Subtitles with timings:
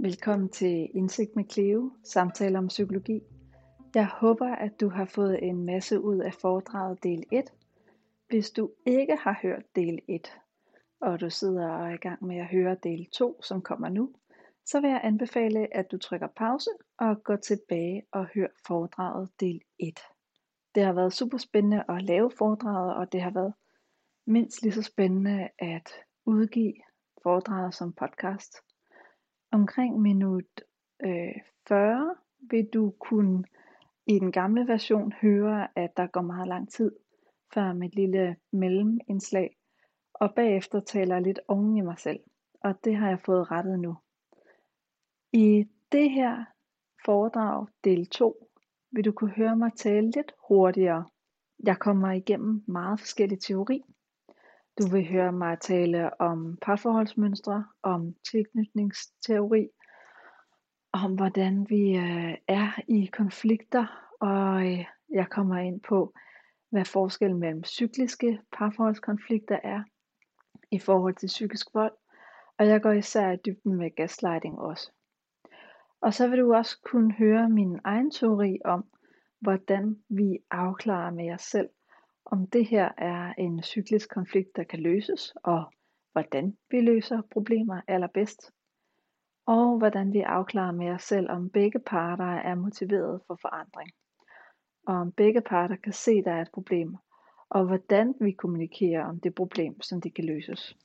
[0.00, 3.20] Velkommen til Indsigt med Cleo, samtale om psykologi.
[3.94, 7.44] Jeg håber, at du har fået en masse ud af foredraget del 1.
[8.28, 10.32] Hvis du ikke har hørt del 1,
[11.00, 14.14] og du sidder og er i gang med at høre del 2, som kommer nu,
[14.66, 19.60] så vil jeg anbefale, at du trykker pause og går tilbage og hører foredraget del
[19.78, 19.98] 1.
[20.74, 23.54] Det har været super spændende at lave foredraget, og det har været
[24.26, 25.90] mindst lige så spændende at
[26.26, 26.74] udgive
[27.22, 28.67] foredraget som podcast.
[29.52, 30.60] Omkring minut
[31.04, 31.34] øh,
[31.68, 33.44] 40 vil du kunne
[34.06, 36.92] i den gamle version høre, at der går meget lang tid
[37.54, 39.56] før mit lille mellemindslag,
[40.14, 42.20] og bagefter taler jeg lidt oven i mig selv,
[42.60, 43.96] og det har jeg fået rettet nu.
[45.32, 46.44] I det her
[47.04, 48.48] foredrag, del 2,
[48.90, 51.04] vil du kunne høre mig tale lidt hurtigere.
[51.64, 53.82] Jeg kommer igennem meget forskellige teori,
[54.78, 59.68] du vil høre mig tale om parforholdsmønstre, om tilknytningsteori,
[60.92, 63.86] om hvordan vi øh, er i konflikter,
[64.20, 66.14] og øh, jeg kommer ind på,
[66.70, 69.82] hvad forskellen mellem cykliske parforholdskonflikter er
[70.70, 71.92] i forhold til psykisk vold,
[72.58, 74.92] og jeg går især i dybden med gaslighting også.
[76.00, 78.84] Og så vil du også kunne høre min egen teori om,
[79.40, 81.68] hvordan vi afklarer med os selv,
[82.30, 85.64] om det her er en cyklisk konflikt, der kan løses, og
[86.12, 88.52] hvordan vi løser problemer allerbedst,
[89.46, 93.90] og hvordan vi afklarer med os selv, om begge parter er motiveret for forandring,
[94.86, 96.96] og om begge parter kan se, der er et problem,
[97.50, 100.76] og hvordan vi kommunikerer om det problem, som det kan løses.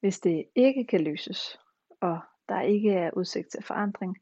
[0.00, 1.58] Hvis det ikke kan løses,
[2.00, 4.16] og der ikke er udsigt til forandring,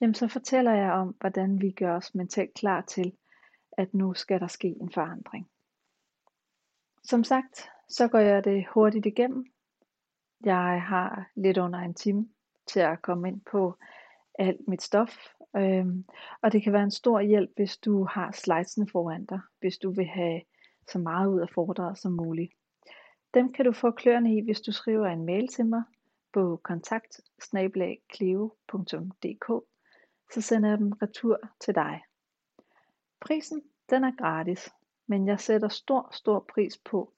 [0.00, 3.12] jamen så fortæller jeg om, hvordan vi gør os mentalt klar til,
[3.76, 5.50] at nu skal der ske en forandring.
[7.02, 9.46] Som sagt, så går jeg det hurtigt igennem.
[10.44, 12.28] Jeg har lidt under en time
[12.66, 13.76] til at komme ind på
[14.38, 15.16] alt mit stof.
[15.56, 16.04] Øhm,
[16.42, 19.90] og det kan være en stor hjælp, hvis du har slidesene foran dig, hvis du
[19.90, 20.40] vil have
[20.88, 22.52] så meget ud af foredraget som muligt.
[23.34, 25.82] Dem kan du få kløerne i, hvis du skriver en mail til mig
[26.32, 27.20] på kontakt
[30.32, 32.02] så sender jeg dem retur til dig.
[33.24, 34.70] Prisen den er gratis,
[35.06, 37.12] men jeg sætter stor, stor pris på,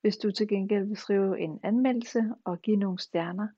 [0.00, 3.48] hvis du til gengæld vil skrive en anmeldelse og give nogle stjerner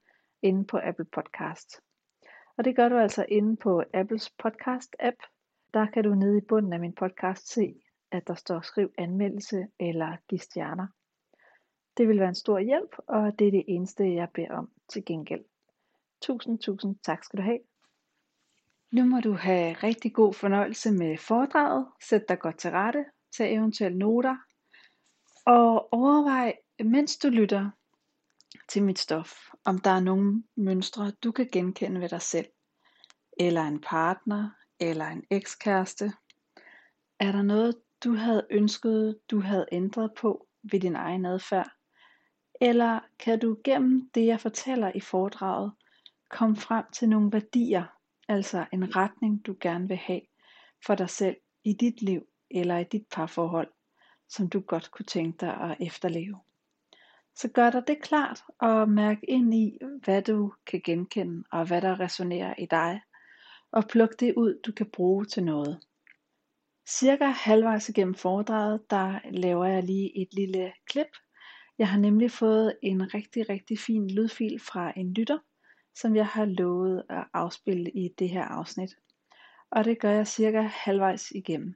[0.42, 1.80] inde på Apple Podcast.
[2.56, 5.16] Og det gør du altså inde på Apples podcast app.
[5.74, 7.74] Der kan du nede i bunden af min podcast se,
[8.10, 10.86] at der står skriv anmeldelse eller giv stjerner.
[11.96, 15.04] Det vil være en stor hjælp, og det er det eneste, jeg beder om til
[15.04, 15.44] gengæld.
[16.22, 17.58] Tusind, tusind tak skal du have.
[18.94, 21.86] Nu må du have rigtig god fornøjelse med foredraget.
[22.08, 23.04] Sæt dig godt til rette.
[23.36, 24.36] Tag eventuelle noter.
[25.46, 27.70] Og overvej, mens du lytter
[28.68, 29.32] til mit stof,
[29.64, 32.46] om der er nogle mønstre, du kan genkende ved dig selv.
[33.40, 34.50] Eller en partner,
[34.80, 36.12] eller en ekskæreste.
[37.20, 41.70] Er der noget, du havde ønsket, du havde ændret på ved din egen adfærd?
[42.60, 45.72] Eller kan du gennem det, jeg fortæller i foredraget,
[46.30, 47.93] komme frem til nogle værdier,
[48.28, 50.20] altså en retning du gerne vil have
[50.86, 53.72] for dig selv i dit liv eller i dit parforhold,
[54.28, 56.40] som du godt kunne tænke dig at efterleve.
[57.36, 61.82] Så gør dig det klart og mærk ind i, hvad du kan genkende og hvad
[61.82, 63.00] der resonerer i dig,
[63.72, 65.80] og pluk det ud, du kan bruge til noget.
[66.88, 71.16] Cirka halvvejs igennem foredraget, der laver jeg lige et lille klip.
[71.78, 75.38] Jeg har nemlig fået en rigtig, rigtig fin lydfil fra en lytter,
[75.94, 78.96] som jeg har lovet at afspille i det her afsnit.
[79.70, 81.74] Og det gør jeg cirka halvvejs igennem.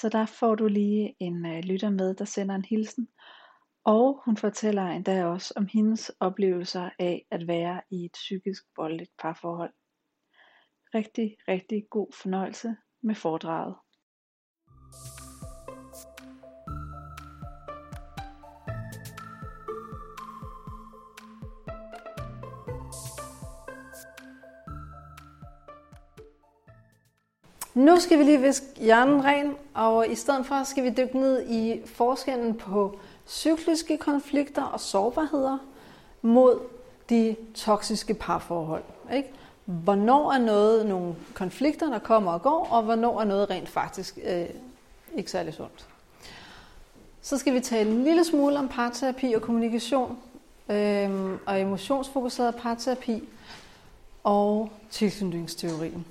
[0.00, 3.08] Så der får du lige en øh, lytter med, der sender en hilsen.
[3.84, 9.10] Og hun fortæller endda også om hendes oplevelser af at være i et psykisk voldeligt
[9.18, 9.72] parforhold.
[10.94, 13.74] Rigtig, rigtig god fornøjelse med foredraget.
[27.74, 31.46] Nu skal vi lige viske hjernen ren, og i stedet for skal vi dykke ned
[31.48, 35.58] i forskellen på cykliske konflikter og sårbarheder
[36.22, 36.58] mod
[37.10, 38.82] de toksiske parforhold.
[39.14, 39.28] Ikke?
[39.64, 44.18] Hvornår er noget nogle konflikter, der kommer og går, og hvornår er noget rent faktisk
[44.24, 44.46] øh,
[45.16, 45.86] ikke særlig sundt.
[47.22, 50.18] Så skal vi tale en lille smule om parterapi og kommunikation,
[50.68, 53.28] øh, og emotionsfokuseret parterapi
[54.24, 56.06] og tilknytningsteorien.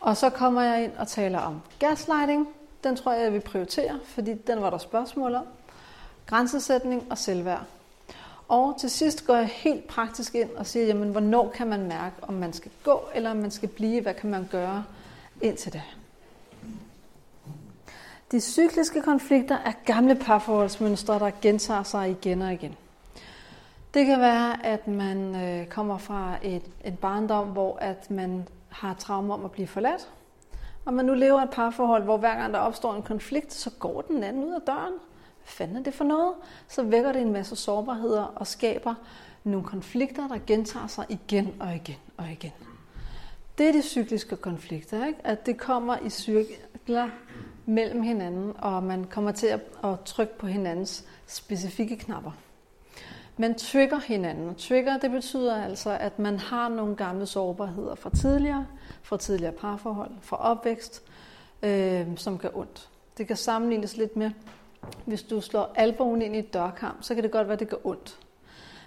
[0.00, 2.48] Og så kommer jeg ind og taler om gaslighting.
[2.84, 5.44] Den tror jeg, jeg vil prioritere, fordi den var der spørgsmål om.
[6.26, 7.64] Grænsesætning og selvværd.
[8.48, 12.16] Og til sidst går jeg helt praktisk ind og siger, jamen, hvornår kan man mærke,
[12.22, 14.84] om man skal gå, eller om man skal blive, hvad kan man gøre
[15.40, 15.82] indtil det.
[18.32, 22.76] De cykliske konflikter er gamle parforholdsmønstre, der gentager sig igen og igen.
[23.94, 28.94] Det kan være, at man øh, kommer fra et, en barndom, hvor at man har
[28.94, 30.10] traumer om at blive forladt,
[30.84, 34.00] og man nu lever et parforhold, hvor hver gang der opstår en konflikt, så går
[34.00, 34.92] den anden ud af døren.
[35.42, 36.32] Hvad fanden er det for noget?
[36.68, 38.94] Så vækker det en masse sårbarheder og skaber
[39.44, 42.52] nogle konflikter, der gentager sig igen og igen og igen.
[43.58, 45.18] Det er de cykliske konflikter, ikke?
[45.24, 47.08] at det kommer i cykler
[47.66, 52.30] mellem hinanden, og man kommer til at, at trykke på hinandens specifikke knapper.
[53.40, 54.54] Man trigger hinanden.
[54.54, 58.66] Trigger, det betyder altså, at man har nogle gamle sårbarheder fra tidligere,
[59.02, 61.02] fra tidligere parforhold, fra opvækst,
[61.62, 62.88] øh, som gør ondt.
[63.18, 64.30] Det kan sammenlignes lidt med,
[65.04, 67.68] hvis du slår albuen ind i et dørkamp, så kan det godt være, at det
[67.68, 68.18] gør ondt.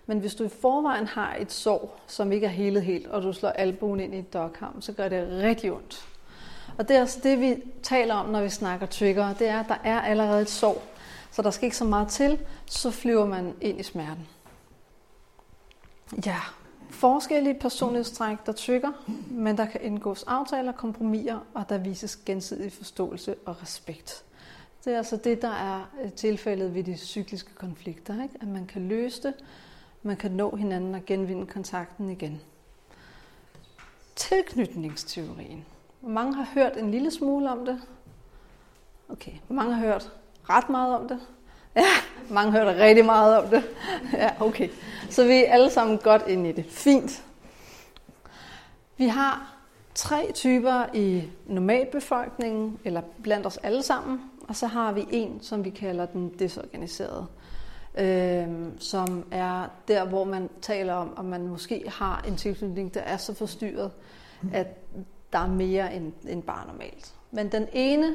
[0.05, 3.33] Men hvis du i forvejen har et sår, som ikke er helet helt, og du
[3.33, 6.05] slår albuen ind i et dørkamp, så gør det rigtig ondt.
[6.77, 9.33] Og det er altså det, vi taler om, når vi snakker trigger.
[9.33, 10.83] Det er, at der er allerede et sår,
[11.31, 14.27] så der skal ikke så meget til, så flyver man ind i smerten.
[16.25, 16.39] Ja,
[16.89, 18.91] forskellige personlighedstræk, der trykker,
[19.31, 24.23] men der kan indgås aftaler, kompromiser, og der vises gensidig forståelse og respekt.
[24.85, 28.35] Det er altså det, der er øh, tilfældet ved de cykliske konflikter, ikke?
[28.41, 29.33] at man kan løse det,
[30.03, 32.41] man kan nå hinanden og genvinde kontakten igen.
[34.15, 35.65] Tilknytningsteorien.
[35.99, 37.81] Hvor mange har hørt en lille smule om det?
[39.09, 40.11] Okay, hvor mange har hørt
[40.49, 41.19] ret meget om det?
[41.75, 41.85] Ja,
[42.29, 43.63] mange hørte rigtig meget om det.
[44.13, 44.69] Ja, okay.
[45.09, 46.65] Så vi er alle sammen godt inde i det.
[46.69, 47.23] Fint.
[48.97, 49.53] Vi har
[49.95, 55.65] tre typer i normalbefolkningen, eller blandt os alle sammen, og så har vi en, som
[55.65, 57.25] vi kalder den desorganiserede,
[57.97, 58.47] øh,
[58.79, 63.17] som er der, hvor man taler om, at man måske har en tilknytning, der er
[63.17, 63.91] så forstyrret,
[64.53, 64.67] at
[65.33, 67.13] der er mere end, end bare normalt.
[67.31, 68.13] Men den ene,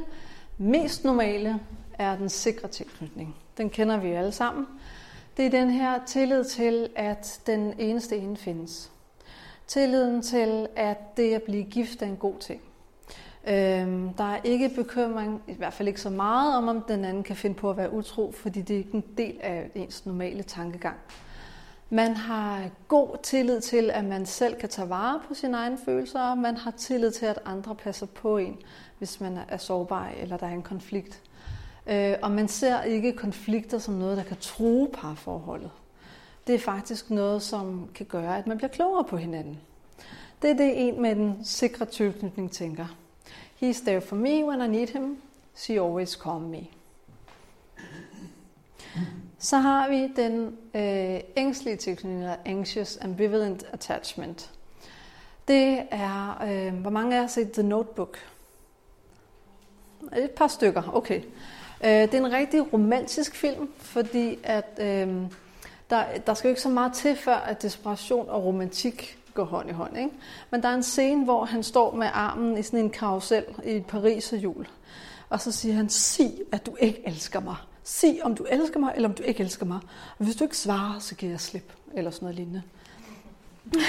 [0.59, 1.61] mest normale,
[1.99, 3.37] er den sikre tilknytning.
[3.59, 4.67] Den kender vi alle sammen.
[5.37, 8.91] Det er den her tillid til, at den eneste ene findes.
[9.67, 12.61] Tilliden til, at det at blive gift er en god ting.
[13.49, 17.23] Øhm, der er ikke bekymring, i hvert fald ikke så meget, om om den anden
[17.23, 20.43] kan finde på at være utro, fordi det er ikke en del af ens normale
[20.43, 20.97] tankegang.
[21.91, 26.21] Man har god tillid til, at man selv kan tage vare på sine egne følelser,
[26.21, 28.57] og man har tillid til, at andre passer på en,
[28.99, 31.23] hvis man er sårbar eller der er en konflikt.
[31.88, 35.70] Øh, og man ser ikke konflikter som noget, der kan true parforholdet.
[36.46, 39.58] Det er faktisk noget, som kan gøre, at man bliver klogere på hinanden.
[40.43, 42.87] Det er det, en med den sikre tilknytning tænker.
[43.62, 45.19] He's there for me when I need him.
[45.55, 46.67] She always calls me.
[49.38, 54.50] Så har vi den øh, ængstlige tilknytning, eller anxious ambivalent attachment.
[55.49, 58.19] Det er, øh, hvor mange af jer har set The Notebook?
[60.17, 61.23] Et par stykker, okay.
[61.85, 65.09] Øh, det er en rigtig romantisk film, fordi at, øh,
[65.91, 69.71] der, der skal jo ikke så meget til, før at desperation og romantik går hånd
[69.71, 69.97] i hånd.
[69.99, 70.11] Ikke?
[70.51, 73.71] Men der er en scene, hvor han står med armen i sådan en karusel i
[73.71, 74.57] et pariserhjul.
[74.57, 74.67] jul.
[75.29, 77.57] Og så siger han, sig, at du ikke elsker mig.
[77.85, 79.81] Sig, om du elsker mig, eller om du ikke elsker mig.
[80.19, 81.73] Og hvis du ikke svarer, så giver jeg slip.
[81.95, 82.62] Eller sådan noget lignende.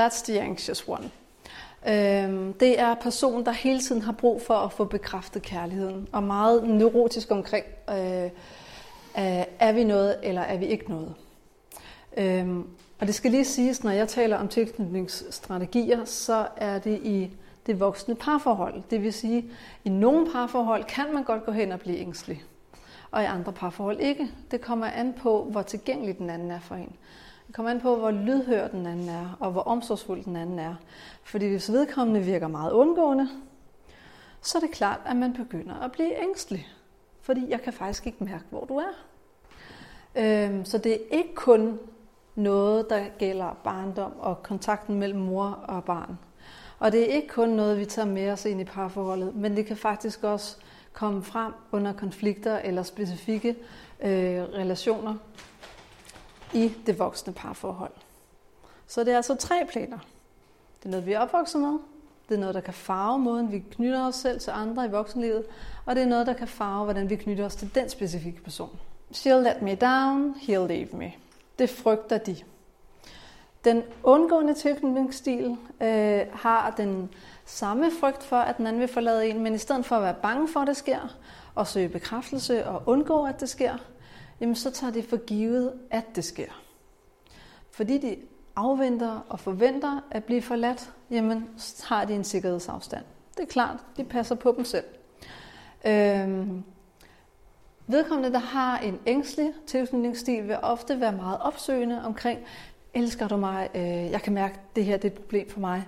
[0.00, 1.10] That's the anxious one.
[1.86, 6.22] Øhm, det er personen, der hele tiden har brug for at få bekræftet kærligheden, og
[6.22, 8.30] meget neurotisk omkring, øh,
[9.58, 11.14] er vi noget, eller er vi ikke noget.
[12.16, 12.66] Øhm,
[13.00, 17.30] og det skal lige siges, når jeg taler om tilknytningsstrategier, så er det i
[17.66, 18.82] det voksne parforhold.
[18.90, 19.44] Det vil sige, at
[19.84, 22.44] i nogle parforhold kan man godt gå hen og blive ængstelig,
[23.10, 24.30] og i andre parforhold ikke.
[24.50, 26.96] Det kommer an på, hvor tilgængelig den anden er for en.
[27.46, 30.74] Det kommer an på, hvor lydhør den anden er, og hvor omsorgsfuld den anden er.
[31.28, 33.28] Fordi hvis vedkommende virker meget undgående,
[34.42, 36.68] så er det klart, at man begynder at blive ængstelig.
[37.20, 38.92] Fordi jeg kan faktisk ikke mærke, hvor du er.
[40.16, 41.78] Øhm, så det er ikke kun
[42.34, 46.18] noget, der gælder barndom og kontakten mellem mor og barn.
[46.78, 49.66] Og det er ikke kun noget, vi tager med os ind i parforholdet, men det
[49.66, 50.56] kan faktisk også
[50.92, 53.56] komme frem under konflikter eller specifikke
[54.00, 55.14] øh, relationer,
[56.52, 57.92] i det voksne parforhold.
[58.86, 59.98] Så det er altså tre planer.
[60.78, 61.78] Det er noget, vi er opvokset med.
[62.28, 65.44] Det er noget, der kan farve måden, vi knytter os selv til andre i voksenlivet.
[65.86, 68.78] Og det er noget, der kan farve, hvordan vi knytter os til den specifikke person.
[69.14, 71.12] She'll let me down, he'll leave me.
[71.58, 72.36] Det frygter de.
[73.64, 77.10] Den undgående tilknytningsstil øh, har den
[77.44, 80.16] samme frygt for, at den anden vil forlade en, men i stedet for at være
[80.22, 81.16] bange for, at det sker,
[81.54, 83.74] og søge bekræftelse og undgå, at det sker,
[84.40, 86.62] jamen så tager de for givet, at det sker.
[87.70, 88.16] Fordi de
[88.58, 93.04] afventer og forventer at blive forladt, jamen så har de en sikkerhedsafstand.
[93.36, 94.84] Det er klart, de passer på dem selv.
[95.86, 96.64] Øhm,
[97.86, 102.38] vedkommende, der har en ængstelig tilknytningsstil, vil ofte være meget opsøgende omkring,
[102.94, 105.60] elsker du mig, øh, jeg kan mærke, at det her det er et problem for
[105.60, 105.86] mig.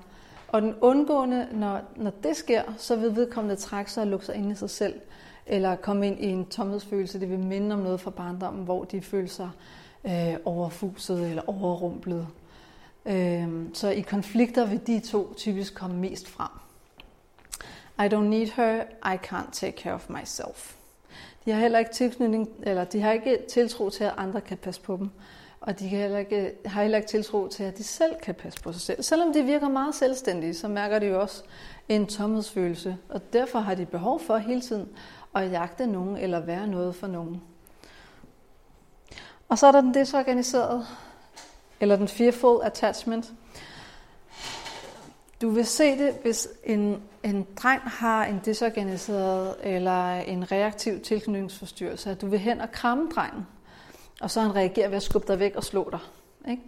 [0.49, 4.35] Og den undgående, når, når det sker, så vil vedkommende trække sig og lukke sig
[4.35, 5.01] ind i sig selv,
[5.47, 7.21] eller komme ind i en tomhedsfølelse.
[7.21, 9.51] Det vil minde om noget fra barndommen, hvor de føler sig
[10.05, 12.27] øh, overfuset eller overrumplet.
[13.07, 16.51] Øhm, så i konflikter vil de to typisk komme mest frem.
[18.07, 18.83] I don't need her,
[19.15, 20.75] I can't take care of myself.
[21.45, 24.81] De har heller ikke tilknytning, eller de har ikke tiltro til, at andre kan passe
[24.81, 25.11] på dem.
[25.61, 28.63] Og de kan heller ikke, har heller ikke tiltro til, at de selv kan passe
[28.63, 29.03] på sig selv.
[29.03, 31.43] Selvom de virker meget selvstændige, så mærker de jo også
[31.89, 32.97] en tomhedsfølelse.
[33.09, 34.89] Og derfor har de behov for hele tiden
[35.35, 37.43] at jagte nogen eller være noget for nogen.
[39.49, 40.87] Og så er der den desorganiserede,
[41.81, 43.33] eller den fearful attachment.
[45.41, 52.11] Du vil se det, hvis en, en dreng har en desorganiseret eller en reaktiv tilknytningsforstyrrelse,
[52.11, 53.47] at du vil hen og kramme drengen,
[54.21, 56.01] og så han reagerer ved at skubbe dig væk og slå dig.
[56.51, 56.63] Ikke?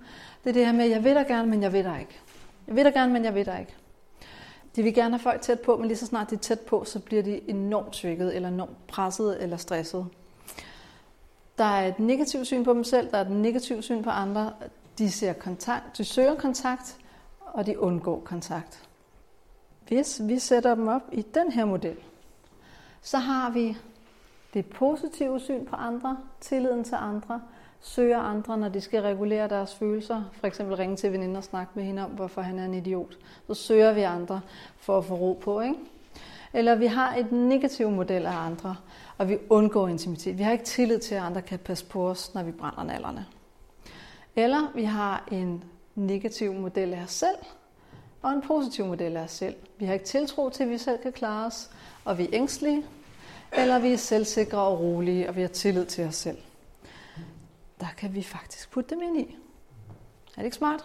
[0.45, 2.21] Det er det her med, jeg vil dig gerne, men jeg vil dig ikke.
[2.67, 3.75] Jeg vil dig gerne, men jeg vil dig ikke.
[4.77, 6.85] De vil gerne have folk tæt på, men lige så snart de er tæt på,
[6.85, 10.07] så bliver de enormt svækket, eller enormt presset, eller stresset.
[11.59, 14.53] Der er et negativt syn på dem selv, der er et negativt syn på andre.
[15.03, 16.97] De, ser kontakt, de søger kontakt,
[17.41, 18.89] og de undgår kontakt.
[19.89, 21.97] Hvis vi sætter dem op i den her model,
[23.01, 23.77] så har vi
[24.55, 27.41] det positive syn på andre, tilliden til andre,
[27.81, 30.23] søger andre, når de skal regulere deres følelser.
[30.33, 33.19] For eksempel ringe til veninder og snakke med hende om, hvorfor han er en idiot.
[33.47, 34.41] Så søger vi andre
[34.77, 35.61] for at få ro på.
[35.61, 35.79] Ikke?
[36.53, 38.77] Eller vi har et negativt model af andre,
[39.19, 40.39] og vi undgår intimitet.
[40.39, 43.27] Vi har ikke tillid til, at andre kan passe på os, når vi brænder nallerne.
[44.37, 47.37] Eller vi har en negativ model af os selv,
[48.23, 49.55] og en positiv model af os selv.
[49.79, 51.71] Vi har ikke tiltro til, at vi selv kan klare os,
[52.05, 52.87] og vi er ængstlige,
[53.53, 56.39] eller vi er selvsikre og rolige, og vi har tillid til os selv.
[57.81, 59.39] Der kan vi faktisk putte dem ind i.
[60.27, 60.85] Er det ikke smart?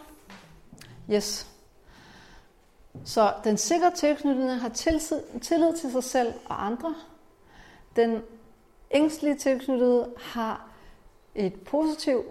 [1.12, 1.48] Yes.
[3.06, 6.96] Så den sikre tilknytning har tillid til sig selv og andre.
[7.96, 8.22] Den
[8.92, 10.68] ængstlige tilknyttede har
[11.36, 12.26] et positivt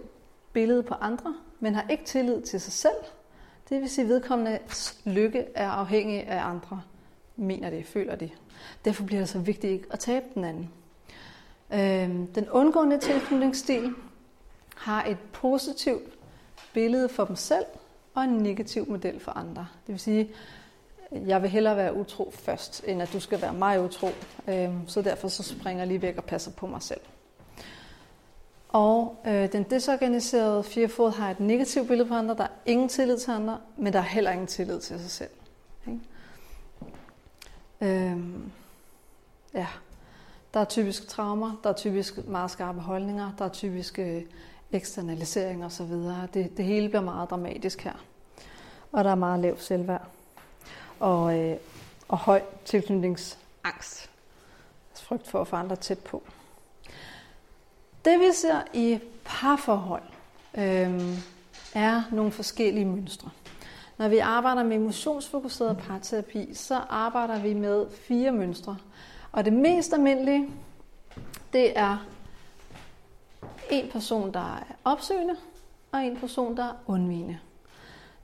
[0.57, 2.97] billede på andre, men har ikke tillid til sig selv.
[3.69, 6.83] Det vil sige, at vedkommendes lykke er afhængig af andre.
[7.37, 8.31] Mener det, føler det.
[8.85, 10.71] Derfor bliver det så vigtigt ikke at tabe den anden.
[11.73, 13.95] Øhm, den undgående tilknytningsstil
[14.77, 16.19] har et positivt
[16.75, 17.67] billede for dem selv
[18.15, 19.67] og en negativ model for andre.
[19.87, 20.31] Det vil sige,
[21.13, 24.09] jeg vil hellere være utro først, end at du skal være mig utro.
[24.49, 27.01] Øhm, så derfor så springer jeg lige væk og passer på mig selv.
[28.77, 32.35] Og øh, den desorganiserede firefod har et negativt billede på andre.
[32.35, 35.31] Der er ingen tillid til andre, men der er heller ingen tillid til sig selv.
[35.87, 36.01] Ikke?
[37.81, 38.53] Øhm,
[39.55, 39.67] ja.
[40.55, 44.23] Der er typisk traumer, der er typisk meget skarpe holdninger, der er typisk øh,
[44.73, 45.93] eksternalisering osv.
[46.35, 48.05] Det, det hele bliver meget dramatisk her.
[48.93, 50.07] Og der er meget lav selvværd.
[51.01, 51.57] Og, øh,
[52.09, 54.11] og høj tilknytningsangst.
[54.95, 56.23] Frygt for at få andre tæt på.
[58.07, 60.03] Det vi ser i parforhold
[60.59, 61.03] øh,
[61.75, 63.31] er nogle forskellige mønstre.
[63.99, 68.77] Når vi arbejder med emotionsfokuseret parterapi, så arbejder vi med fire mønstre.
[69.33, 70.49] Og det mest almindelige,
[71.53, 72.07] det er
[73.71, 75.37] en person, der er opsøgende,
[75.93, 77.39] og en person, der er undvigende.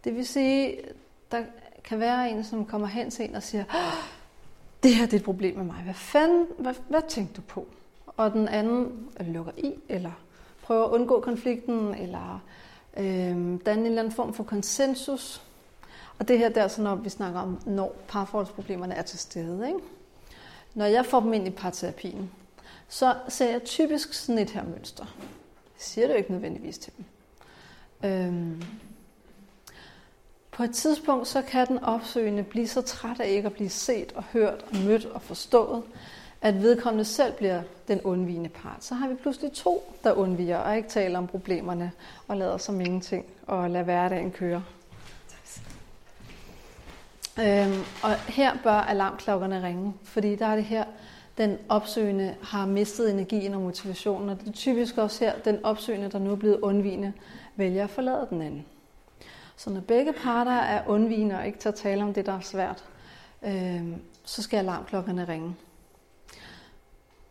[0.05, 0.77] Det vil sige,
[1.31, 1.43] der
[1.85, 3.65] kan være en, som kommer hen til en og siger,
[4.83, 5.83] det her det er et problem med mig.
[5.85, 7.67] Hvad fanden, hvad, hvad tænkte du på?
[8.17, 10.13] Og den anden lukker i, eller
[10.63, 12.43] prøver at undgå konflikten, eller
[12.97, 15.43] øh, danne en eller anden form for konsensus.
[16.19, 19.67] Og det her det er altså, når vi snakker om, når parforholdsproblemerne er til stede.
[19.67, 19.81] Ikke?
[20.75, 22.31] Når jeg får dem ind i parterapien,
[22.89, 25.05] så ser jeg typisk sådan et her mønster.
[25.19, 27.05] Jeg siger det jo ikke nødvendigvis til dem.
[28.11, 28.63] Øhm,
[30.51, 34.13] på et tidspunkt så kan den opsøgende blive så træt af ikke at blive set
[34.13, 35.83] og hørt og mødt og forstået,
[36.43, 38.85] at vedkommende selv bliver den undvigende part.
[38.85, 41.93] Så har vi pludselig to, der undviger og ikke taler om problemerne
[42.29, 44.65] og lader som ingenting og lader hverdagen køre.
[47.41, 50.85] Øhm, og her bør alarmklokkerne ringe, fordi der er det her,
[51.39, 56.11] den opsøgende har mistet energien og motivationen, og det er typisk også her, den opsøgende,
[56.11, 57.13] der nu er blevet undvigende,
[57.57, 58.67] vælger at forlade den anden.
[59.57, 62.85] Så når begge parter er undvigende og ikke tager tale om det, der er svært,
[63.43, 63.95] øhm,
[64.25, 65.55] så skal alarmklokkerne ringe.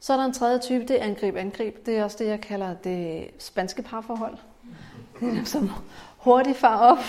[0.04, 1.86] Så er der en tredje type, det er angrib-angrib.
[1.86, 4.38] Det er også det, jeg kalder det spanske parforhold.
[5.20, 5.72] Det er dem, som
[6.18, 7.04] hurtigt far op.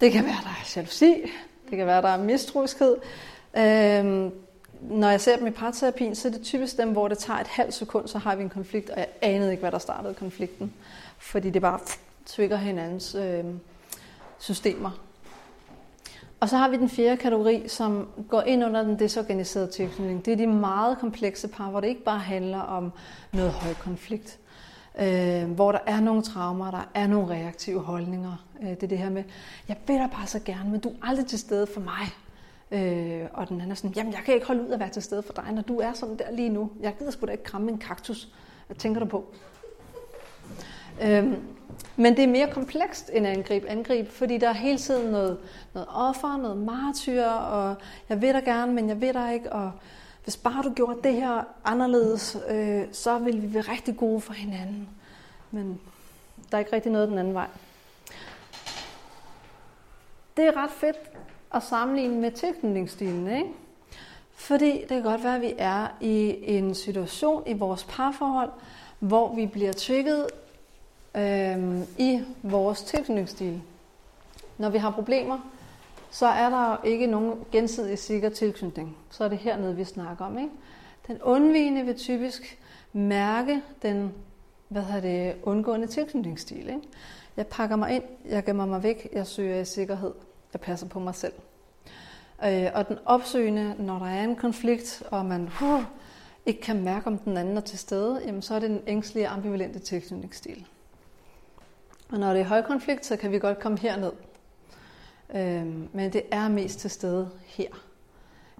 [0.00, 1.14] Det kan være, der er jalousi.
[1.70, 2.96] Det kan være, der er mistroiskhed.
[3.56, 4.32] Øhm,
[4.80, 7.46] når jeg ser dem i parterapien, så er det typisk dem, hvor det tager et
[7.46, 10.72] halvt sekund, så har vi en konflikt, og jeg anede ikke, hvad der startede konflikten.
[11.18, 11.78] Fordi det bare
[12.26, 13.44] trigger hinandens øh,
[14.38, 15.05] systemer.
[16.40, 20.24] Og så har vi den fjerde kategori, som går ind under den desorganiserede tilknytning.
[20.24, 22.92] Det er de meget komplekse par, hvor det ikke bare handler om
[23.32, 24.38] noget høj konflikt.
[25.00, 28.46] Øh, hvor der er nogle traumer, der er nogle reaktive holdninger.
[28.62, 29.24] Øh, det er det her med,
[29.68, 32.06] jeg vil dig bare så gerne, men du er aldrig til stede for mig.
[32.70, 35.02] Øh, og den anden er sådan, jamen jeg kan ikke holde ud at være til
[35.02, 36.70] stede for dig, når du er sådan der lige nu.
[36.80, 38.28] Jeg gider sgu da ikke kramme en kaktus.
[38.66, 39.24] Hvad tænker du på?
[41.02, 41.32] Øh,
[41.96, 43.64] men det er mere komplekst end angreb.
[43.68, 45.38] Angreb, fordi der er hele tiden noget,
[45.74, 47.74] noget offer, noget martyr, og
[48.08, 49.72] jeg vil dig gerne, men jeg vil dig ikke, og
[50.24, 54.32] hvis bare du gjorde det her anderledes, øh, så ville vi være rigtig gode for
[54.32, 54.88] hinanden.
[55.50, 55.80] Men
[56.50, 57.46] der er ikke rigtig noget den anden vej.
[60.36, 60.96] Det er ret fedt
[61.54, 63.50] at sammenligne med tilknytningsstilen, ikke?
[64.34, 68.50] Fordi det kan godt være, at vi er i en situation i vores parforhold,
[68.98, 70.26] hvor vi bliver trigget
[71.16, 73.62] øh, i vores tilknytningsstil.
[74.58, 75.38] Når vi har problemer,
[76.10, 78.96] så er der ikke nogen gensidig sikker tilknytning.
[79.10, 80.38] Så er det hernede, vi snakker om.
[80.38, 80.50] Ikke?
[81.06, 82.58] Den undvigende vil typisk
[82.92, 84.12] mærke den
[84.68, 86.68] hvad hedder det, undgående tilknytningsstil.
[86.68, 86.80] Ikke?
[87.36, 90.12] Jeg pakker mig ind, jeg gemmer mig væk, jeg søger i sikkerhed,
[90.52, 91.32] jeg passer på mig selv.
[92.44, 95.82] Øh, og den opsøgende, når der er en konflikt, og man uh,
[96.46, 99.28] ikke kan mærke, om den anden er til stede, jamen, så er det den ængstlige,
[99.28, 100.66] ambivalente tilknytningsstil.
[102.08, 104.12] Og når det er højkonflikt, så kan vi godt komme herned.
[105.34, 107.70] Øhm, men det er mest til stede her,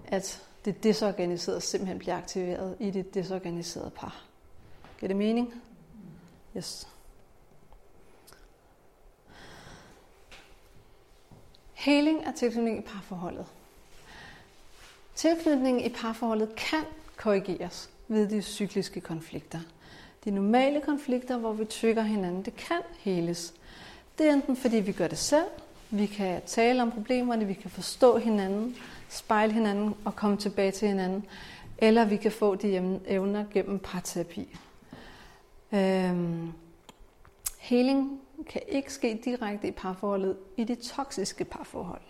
[0.07, 4.23] at det desorganiserede simpelthen bliver aktiveret i det desorganiserede par.
[4.99, 5.53] Giver det mening?
[6.57, 6.87] Yes.
[11.73, 13.45] Heling af tilknytning i parforholdet.
[15.15, 16.83] Tilknytningen i parforholdet kan
[17.17, 19.59] korrigeres ved de cykliske konflikter.
[20.27, 23.53] De normale konflikter, hvor vi tykker hinanden, det kan heles.
[24.17, 25.45] Det er enten fordi vi gør det selv,
[25.89, 28.75] vi kan tale om problemerne, vi kan forstå hinanden,
[29.09, 31.25] spejle hinanden og komme tilbage til hinanden,
[31.77, 34.57] eller vi kan få de evner gennem parterapi.
[35.71, 36.51] Øhm,
[37.59, 42.01] heling kan ikke ske direkte i parforholdet i de toksiske parforhold.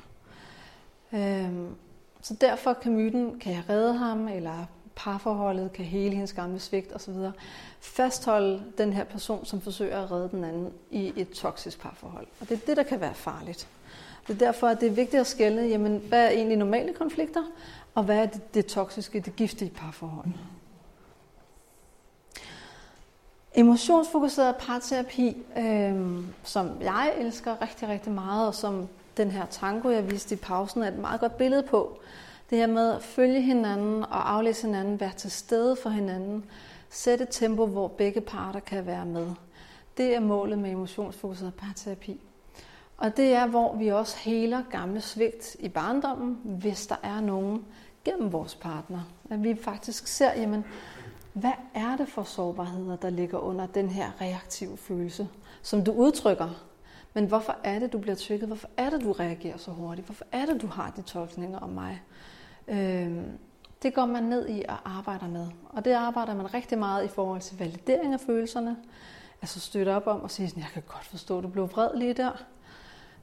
[1.14, 1.76] Øhm,
[2.22, 4.66] så derfor kan myten, kan jeg redde ham, eller
[4.98, 7.14] parforholdet kan hele hendes gamle svigt osv.
[7.80, 12.28] Fastholde den her person, som forsøger at redde den anden i et toksisk parforhold.
[12.40, 13.68] Og det er det, der kan være farligt.
[14.28, 17.44] Det er derfor, at det er vigtigt at skælne, jamen, hvad er egentlig normale konflikter,
[17.96, 20.28] og hvad er det, det toksiske, det giftige parforhold.
[23.54, 30.12] Emotionsfokuseret parterapi, øh, som jeg elsker rigtig, rigtig meget, og som den her tango, jeg
[30.12, 32.00] viste i pausen, er et meget godt billede på,
[32.50, 36.46] det her med at følge hinanden og aflæse hinanden, være til stede for hinanden,
[36.90, 39.28] sætte et tempo, hvor begge parter kan være med.
[39.98, 42.20] Det er målet med emotionsfokuseret parterapi.
[42.98, 47.66] Og det er, hvor vi også heler gamle svigt i barndommen, hvis der er nogen
[48.06, 49.00] gennem vores partner.
[49.30, 50.66] At vi faktisk ser, jamen,
[51.34, 55.28] hvad er det for sårbarheder, der ligger under den her reaktive følelse,
[55.62, 56.50] som du udtrykker?
[57.14, 58.48] Men hvorfor er det, du bliver trykket?
[58.48, 60.08] Hvorfor er det, du reagerer så hurtigt?
[60.08, 62.02] Hvorfor er det, du har de tolkninger om mig?
[62.68, 63.18] Øh,
[63.84, 65.48] det går man ned i og arbejder med.
[65.70, 68.78] Og det arbejder man rigtig meget i forhold til validering af følelserne.
[69.42, 71.90] Altså støtte op om og sige, sådan, jeg kan godt forstå, at du blev vred
[71.96, 72.44] lige der.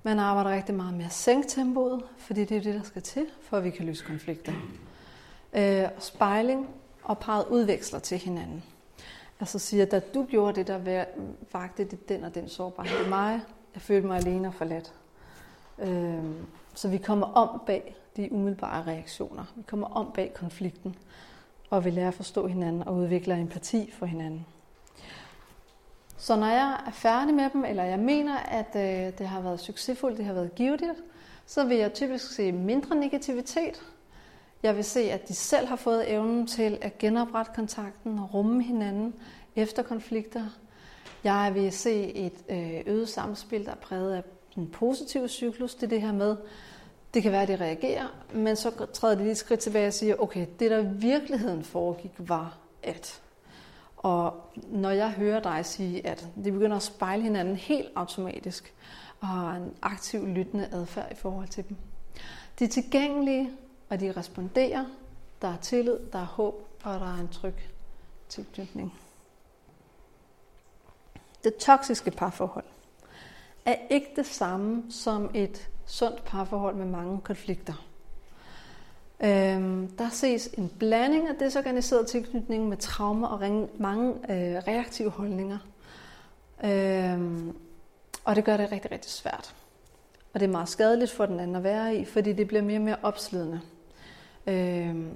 [0.03, 3.27] Man arbejder rigtig meget med at sænke tempoet, fordi det er det, der skal til,
[3.43, 4.53] for at vi kan løse konflikter.
[5.53, 6.69] Øh, spejling
[7.03, 8.65] og parret udveksler til hinanden.
[9.41, 11.05] Altså siger, da du gjorde det, der
[11.53, 13.41] vagte det den og den sårbarhed i mig,
[13.75, 14.93] jeg følte mig alene og forladt.
[15.79, 16.25] Øh,
[16.75, 19.45] så vi kommer om bag de umiddelbare reaktioner.
[19.57, 20.97] Vi kommer om bag konflikten,
[21.71, 24.47] og vi lærer at forstå hinanden og udvikler empati for hinanden.
[26.17, 29.61] Så når jeg er færdig med dem, eller jeg mener, at øh, det har været
[29.61, 31.03] succesfuldt, det har været givetigt,
[31.47, 33.83] så vil jeg typisk se mindre negativitet.
[34.63, 38.63] Jeg vil se, at de selv har fået evnen til at genoprette kontakten og rumme
[38.63, 39.15] hinanden
[39.57, 40.45] efter konflikter.
[41.25, 44.23] Jeg vil se et øh, øget samspil, der er præget af
[44.55, 45.75] den positive cyklus.
[45.75, 46.37] Det er det her med,
[47.15, 49.93] det kan være, at det reagerer, men så træder det lige et skridt tilbage og
[49.93, 53.23] siger, okay, det der i virkeligheden foregik var at.
[53.97, 58.75] Og når jeg hører dig sige, at det begynder at spejle hinanden helt automatisk,
[59.21, 61.77] og har en aktiv lyttende adfærd i forhold til dem.
[62.59, 63.51] De er tilgængelige,
[63.89, 64.85] og de responderer.
[65.43, 67.55] Der er tillid, der er håb, og der er en tryg
[68.29, 68.95] tilknytning.
[71.45, 72.65] Det toksiske parforhold
[73.65, 77.87] er ikke det samme som et sundt parforhold med mange konflikter.
[79.21, 85.59] Øhm, der ses en blanding af desorganiseret tilknytning med traumer og mange øh, reaktive holdninger.
[86.65, 87.57] Øhm,
[88.25, 89.55] og det gør det rigtig, rigtig svært.
[90.35, 92.79] Og det er meget skadeligt for den anden at være i, fordi det bliver mere
[92.79, 93.61] og mere opslidende.
[94.47, 95.11] Øhm,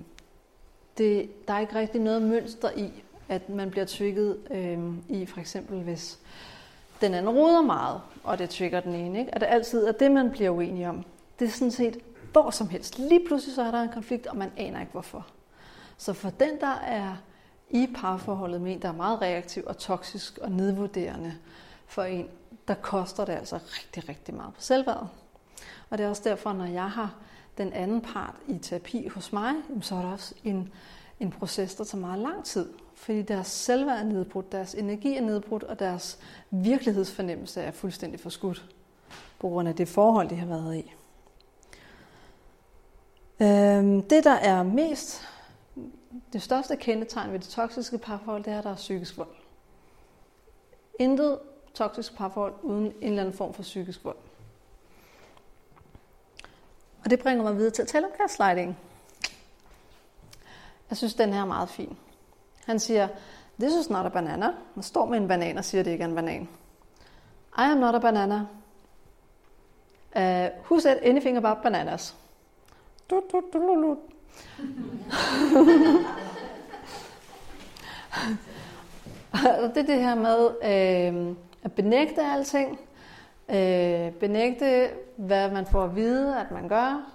[0.98, 2.92] det, der er ikke rigtig noget mønster i,
[3.28, 6.18] at man bliver trigget øhm, i, for eksempel hvis
[7.00, 9.18] den anden roder meget, og det trigger den ene.
[9.18, 9.34] Ikke?
[9.34, 11.04] At det altid er det, man bliver uenig om.
[11.38, 11.98] Det er sådan set
[12.32, 12.98] hvor som helst.
[12.98, 15.26] Lige pludselig så er der en konflikt, og man aner ikke hvorfor.
[15.96, 17.16] Så for den, der er
[17.70, 21.34] i parforholdet med en, der er meget reaktiv og toksisk og nedvurderende
[21.86, 22.28] for en,
[22.68, 25.08] der koster det altså rigtig, rigtig meget på selvværdet.
[25.90, 27.14] Og det er også derfor, når jeg har
[27.58, 30.72] den anden part i terapi hos mig, så er der også en,
[31.20, 32.68] en proces, der tager meget lang tid.
[32.98, 36.18] Fordi deres selvværd er nedbrudt, deres energi er nedbrudt, og deres
[36.50, 38.64] virkelighedsfornemmelse er fuldstændig forskudt
[39.38, 40.94] på grund af det forhold, de har været i.
[43.42, 45.28] Øhm, det, der er mest,
[46.32, 49.34] det største kendetegn ved det toksiske parforhold, det er, at der er psykisk vold.
[50.98, 51.38] Intet
[51.74, 54.16] toksisk parforhold uden en eller anden form for psykisk vold.
[57.04, 58.78] Og det bringer mig videre til at tale om gaslighting.
[60.90, 61.96] Jeg synes, den her er meget fin.
[62.68, 63.08] Han siger,
[63.60, 64.50] this is not a banana.
[64.74, 66.48] Man står med en banan og siger, det ikke er en banan.
[67.58, 68.46] I am not a banana.
[70.16, 72.16] Uh, who said anything about bananas?
[73.10, 73.96] Du, du, du, du, du.
[79.74, 82.80] det er det her med øh, at benægte alting,
[83.48, 87.12] øh, benægte, hvad man får at vide, at man gør,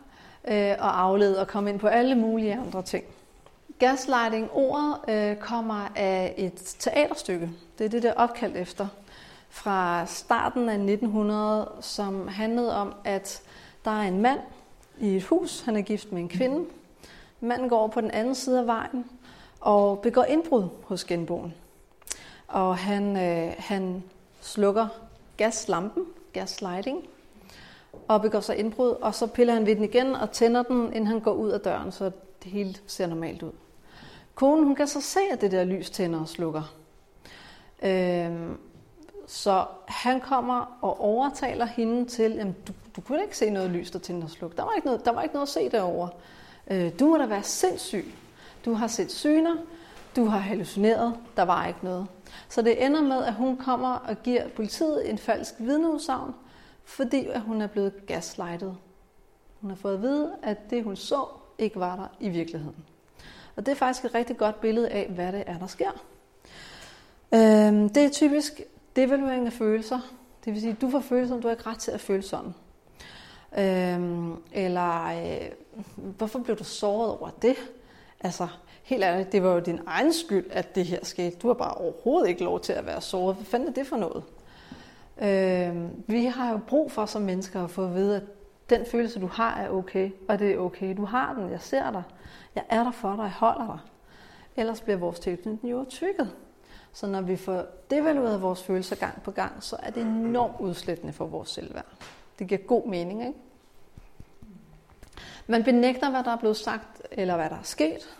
[0.48, 3.06] øh, og aflede og komme ind på alle mulige andre ting.
[3.79, 7.49] Gaslighting, ordet, øh, kommer af et teaterstykke.
[7.77, 8.88] Det er det, der er opkaldt efter.
[9.49, 13.41] Fra starten af 1900, som handlede om, at
[13.86, 14.39] der er en mand
[14.99, 15.62] i et hus.
[15.62, 16.65] Han er gift med en kvinde.
[17.39, 19.05] Manden går over på den anden side af vejen
[19.59, 21.53] og begår indbrud hos genboen.
[22.47, 24.03] Og han, øh, han
[24.41, 24.88] slukker
[25.38, 26.97] gaslampen, gaslighting,
[28.07, 31.07] og begår sig indbrud, og så piller han ved den igen og tænder den, inden
[31.07, 32.12] han går ud af døren, så
[32.43, 33.51] det hele ser normalt ud.
[34.36, 36.74] Konen hun kan så se, at det der lys tænder og slukker.
[37.84, 38.58] Øhm,
[39.28, 43.91] så han kommer og overtaler hende til, at du, du kunne ikke se noget lys,
[43.91, 44.56] der tænder og slukker.
[44.56, 46.10] Der var ikke noget, der var ikke noget at se derovre.
[46.67, 48.06] Øh, du må da være sindssyg.
[48.65, 49.56] Du har set syner,
[50.15, 52.08] du har hallucineret, der var ikke noget.
[52.50, 56.34] Så det ender med, at hun kommer og giver politiet en falsk vidneudsagn,
[56.84, 58.78] fordi at hun er blevet gaslightet.
[59.62, 61.26] Hun har fået at vide, at det hun så,
[61.58, 62.86] ikke var der i virkeligheden.
[63.56, 65.92] Og det er faktisk et rigtig godt billede af, hvad det er, der sker.
[67.34, 68.62] Øhm, det er typisk
[68.96, 70.00] devaluering af følelser.
[70.46, 72.54] Det vil sige, at du får følelser, du har ikke ret til at føle sådan.
[73.58, 75.50] Øhm, eller øh,
[75.96, 77.56] hvorfor blev du såret over det?
[78.20, 78.48] Altså,
[78.84, 81.38] helt ærligt, det var jo din egen skyld, at det her skete.
[81.38, 83.36] Du har bare overhovedet ikke lov til at være såret.
[83.36, 84.24] Hvad fanden er det for noget?
[85.22, 88.24] Øhm, vi har jo brug for som mennesker at få at vide, at
[88.70, 90.98] den følelse, du har, er okay, og det er okay.
[90.98, 92.04] Du har den, jeg ser dig,
[92.56, 93.80] jeg er der for dig, jeg holder dig.
[94.56, 96.32] Ellers bliver vores tilknytning jo tykket.
[96.94, 101.13] Så når vi får devalueret vores følelser gang på gang, så er det enormt udslættende
[101.13, 101.86] for vores selvværd.
[102.39, 103.39] Det giver god mening, ikke?
[105.48, 108.18] Man benægter, hvad der er blevet sagt, eller hvad der er sket.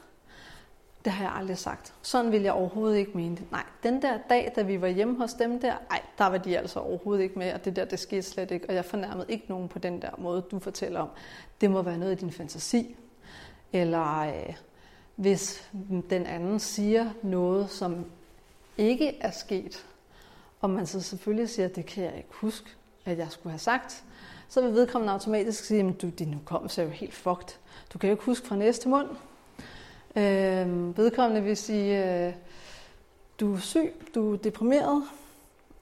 [1.06, 1.94] Det har jeg aldrig sagt.
[2.02, 3.52] Sådan vil jeg overhovedet ikke mene det.
[3.52, 6.58] Nej, den der dag, da vi var hjemme hos dem der, ej, der var de
[6.58, 8.70] altså overhovedet ikke med, og det der, det skete slet ikke.
[8.70, 11.10] Og jeg fornærmede ikke nogen på den der måde, du fortæller om.
[11.62, 12.96] Det må være noget i din fantasi.
[13.74, 14.56] Eller øh,
[15.16, 15.72] hvis
[16.10, 18.06] den anden siger noget, som
[18.78, 19.86] ikke er sket,
[20.62, 22.70] og man så selvfølgelig siger, at det kan jeg ikke huske,
[23.06, 24.04] at jeg skulle have sagt,
[24.50, 27.58] så vil vedkommende automatisk sige, at du, din hukommelse er jo helt fucked.
[27.94, 29.08] Du kan jo ikke huske fra næste mund.
[30.16, 32.34] Øh, vedkommende vil sige, øh,
[33.40, 35.04] du er syg, du er deprimeret.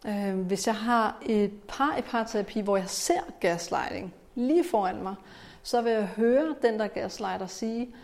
[0.08, 5.15] Øh, hvis jeg har et par i parterapi, hvor jeg ser gaslighting lige foran mig,
[5.63, 7.95] så vil jeg høre den, der gaslighter sige,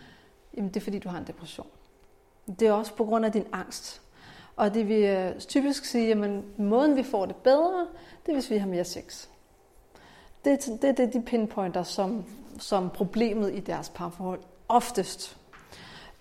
[0.57, 1.67] jamen det er fordi, du har en depression.
[2.59, 4.01] Det er også på grund af din angst.
[4.55, 7.87] Og det vil øh, typisk sige, at måden vi får det bedre,
[8.25, 9.27] det er, hvis vi har mere sex.
[10.45, 12.25] Det er det, det, de pinpointer som,
[12.59, 15.37] som problemet i deres parforhold oftest.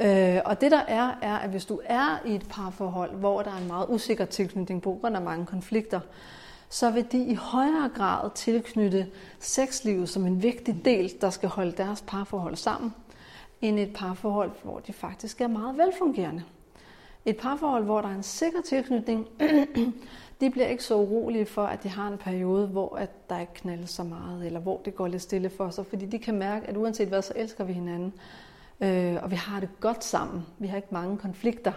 [0.00, 3.50] Øh, og det der er, er, at hvis du er i et parforhold, hvor der
[3.50, 6.00] er en meget usikker tilknytning på grund af mange konflikter,
[6.68, 9.06] så vil de i højere grad tilknytte
[9.40, 12.94] sexlivet som en vigtig del, der skal holde deres parforhold sammen,
[13.62, 16.42] end et parforhold, hvor de faktisk er meget velfungerende.
[17.24, 19.26] Et parforhold, hvor der er en sikker tilknytning,
[20.40, 23.54] de bliver ikke så urolige for, at de har en periode, hvor at der ikke
[23.54, 26.66] knaldes så meget, eller hvor det går lidt stille for sig, fordi de kan mærke,
[26.66, 28.12] at uanset hvad, så elsker vi hinanden,
[28.80, 30.46] øh, og vi har det godt sammen.
[30.58, 31.72] Vi har ikke mange konflikter.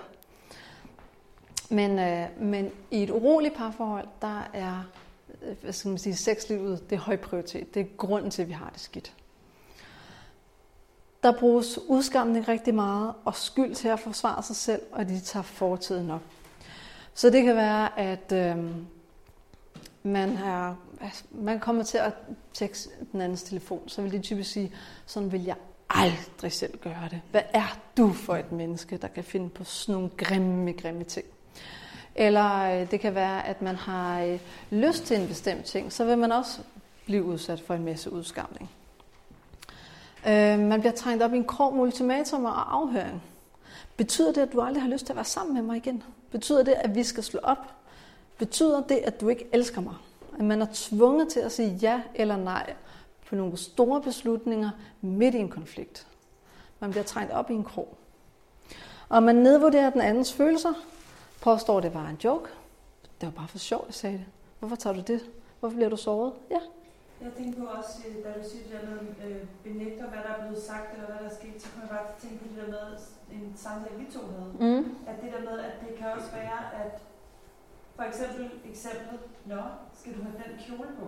[1.69, 4.83] Men, øh, men i et uroligt parforhold, der er
[5.41, 7.73] øh, hvad skal man sige, sexlivet det er høj prioritet.
[7.73, 9.13] Det er grunden til, at vi har det skidt.
[11.23, 15.43] Der bruges udskamning rigtig meget, og skyld til at forsvare sig selv, og de tager
[15.43, 16.21] fortiden op.
[17.13, 18.65] Så det kan være, at øh,
[20.03, 20.77] man, har,
[21.31, 22.13] man kommer til at
[22.53, 22.77] tjekke
[23.11, 24.73] den andens telefon, så vil de typisk sige,
[25.05, 25.55] sådan vil jeg
[25.89, 27.21] aldrig selv gøre det.
[27.31, 31.25] Hvad er du for et menneske, der kan finde på sådan nogle grimme, grimme ting?
[32.19, 36.05] Eller øh, det kan være, at man har øh, lyst til en bestemt ting, så
[36.05, 36.59] vil man også
[37.05, 38.69] blive udsat for en masse udskamning.
[40.27, 43.23] Øh, man bliver trængt op i en krog med ultimatumer og afhøring.
[43.97, 46.03] Betyder det, at du aldrig har lyst til at være sammen med mig igen?
[46.31, 47.73] Betyder det, at vi skal slå op?
[48.37, 49.95] Betyder det, at du ikke elsker mig?
[50.39, 52.73] At man er tvunget til at sige ja eller nej
[53.29, 54.69] på nogle store beslutninger
[55.01, 56.07] midt i en konflikt.
[56.79, 57.97] Man bliver trængt op i en krog.
[59.09, 60.73] Og man nedvurderer den andens følelser,
[61.41, 62.49] påstår, det var en joke.
[63.21, 64.25] Det var bare for sjovt, jeg sagde det.
[64.59, 65.21] Hvorfor tager du det?
[65.59, 66.33] Hvorfor bliver du såret?
[66.51, 66.59] Ja,
[67.21, 70.31] jeg tænker på også, øh, da du siger det der med øh, benægter, hvad der
[70.35, 72.57] er blevet sagt, eller hvad der er sket, så kan jeg bare tænke på det
[72.61, 72.81] der med
[73.37, 74.51] en samtale, vi to havde.
[74.65, 74.83] Mm.
[75.09, 76.93] At det der med, at det kan også være, at
[77.95, 79.61] for eksempel eksemplet, nå,
[79.99, 81.05] skal du have den kjole på?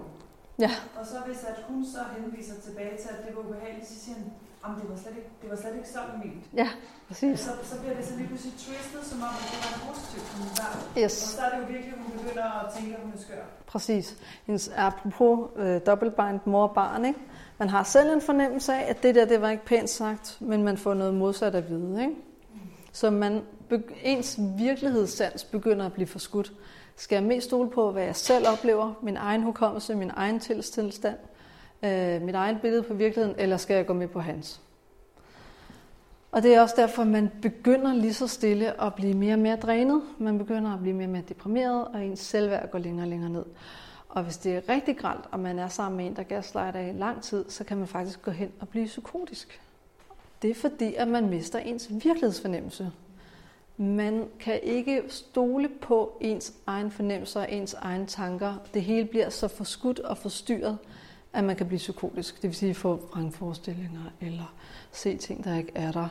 [0.65, 0.71] Ja.
[0.99, 4.15] Og så hvis at hun så henviser tilbage til, at det var ubehageligt, så siger
[4.17, 6.43] han, Jamen, det var slet ikke, det var slet ikke sådan ment.
[6.61, 6.69] Ja,
[7.07, 7.39] præcis.
[7.39, 10.73] Så, så bliver det så lige pludselig twistet, som om det var en positiv kommentar.
[11.01, 11.23] Yes.
[11.23, 13.43] Og så er det jo virkelig, hun begynder at tænke, at hun er skør.
[13.67, 14.17] Præcis.
[14.45, 17.19] Hendes, apropos øh, dobbeltbind mor og barn, ikke?
[17.57, 20.63] Man har selv en fornemmelse af, at det der, det var ikke pænt sagt, men
[20.63, 22.15] man får noget modsat at vide, ikke?
[22.91, 23.41] Så man,
[24.03, 26.53] ens virkelighedssans begynder at blive forskudt.
[26.95, 31.17] Skal jeg mest stole på, hvad jeg selv oplever, min egen hukommelse, min egen tilstand,
[31.83, 34.61] øh, mit eget billede på virkeligheden, eller skal jeg gå med på hans?
[36.31, 39.55] Og det er også derfor, man begynder lige så stille at blive mere og mere
[39.55, 40.01] drænet.
[40.17, 43.29] Man begynder at blive mere og mere deprimeret, og ens selvværd går længere og længere
[43.29, 43.45] ned.
[44.09, 46.93] Og hvis det er rigtig gralt, og man er sammen med en, der gaslighter i
[46.93, 49.61] lang tid, så kan man faktisk gå hen og blive psykotisk.
[50.41, 52.91] Det er fordi, at man mister ens virkelighedsfornemmelse.
[53.77, 58.53] Man kan ikke stole på ens egen fornemmelser og ens egne tanker.
[58.73, 60.77] Det hele bliver så forskudt og forstyrret,
[61.33, 62.41] at man kan blive psykotisk.
[62.41, 64.53] Det vil sige få vrangforestillinger eller
[64.91, 66.07] se ting, der ikke er der.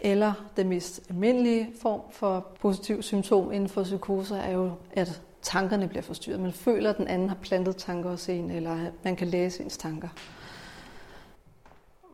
[0.00, 5.88] Eller den mest almindelige form for positiv symptom inden for psykose er jo, at tankerne
[5.88, 6.40] bliver forstyrret.
[6.40, 9.62] Man føler, at den anden har plantet tanker hos en, eller at man kan læse
[9.62, 10.08] ens tanker.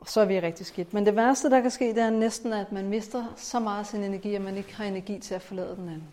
[0.07, 0.95] Så er vi rigtig skidt.
[0.95, 3.87] Men det værste, der kan ske, det er næsten, at man mister så meget af
[3.87, 6.09] sin energi, at man ikke har energi til at forlade den anden.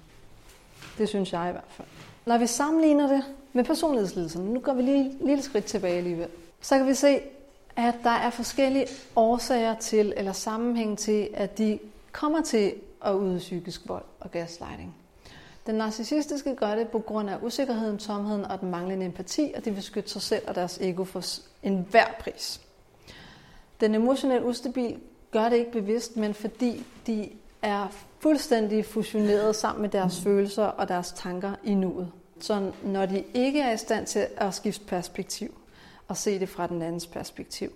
[0.98, 1.88] Det synes jeg i hvert fald.
[2.26, 6.28] Når vi sammenligner det med personlighedslidelsen, nu går vi lige et lille skridt tilbage alligevel,
[6.62, 7.20] så kan vi se,
[7.76, 11.80] at der er forskellige årsager til, eller sammenhæng til, at de
[12.12, 12.74] kommer til
[13.06, 14.96] at yde psykisk vold og gaslighting.
[15.66, 19.72] Den narcissistiske gør det på grund af usikkerheden, tomheden og den manglende empati, og de
[19.72, 21.22] vil skytte sig selv og deres ego for
[21.64, 22.62] enhver pris.
[23.80, 25.00] Den emotionelt ustabil
[25.32, 27.30] gør det ikke bevidst, men fordi de
[27.65, 27.88] er
[28.19, 32.12] fuldstændig fusioneret sammen med deres følelser og deres tanker i nuet.
[32.39, 35.54] Så når de ikke er i stand til at skifte perspektiv
[36.08, 37.69] og se det fra den andens perspektiv,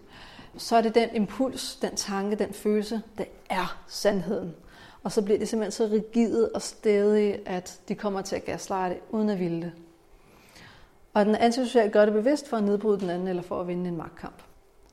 [0.58, 4.56] så er det den impuls, den tanke, den følelse, det er sandheden.
[5.04, 9.00] Og så bliver det simpelthen så rigide og stedige, at de kommer til at gaslighte
[9.10, 9.72] uden at ville det.
[11.14, 13.88] Og den antisociale gør det bevidst for at nedbryde den anden eller for at vinde
[13.88, 14.42] en magtkamp.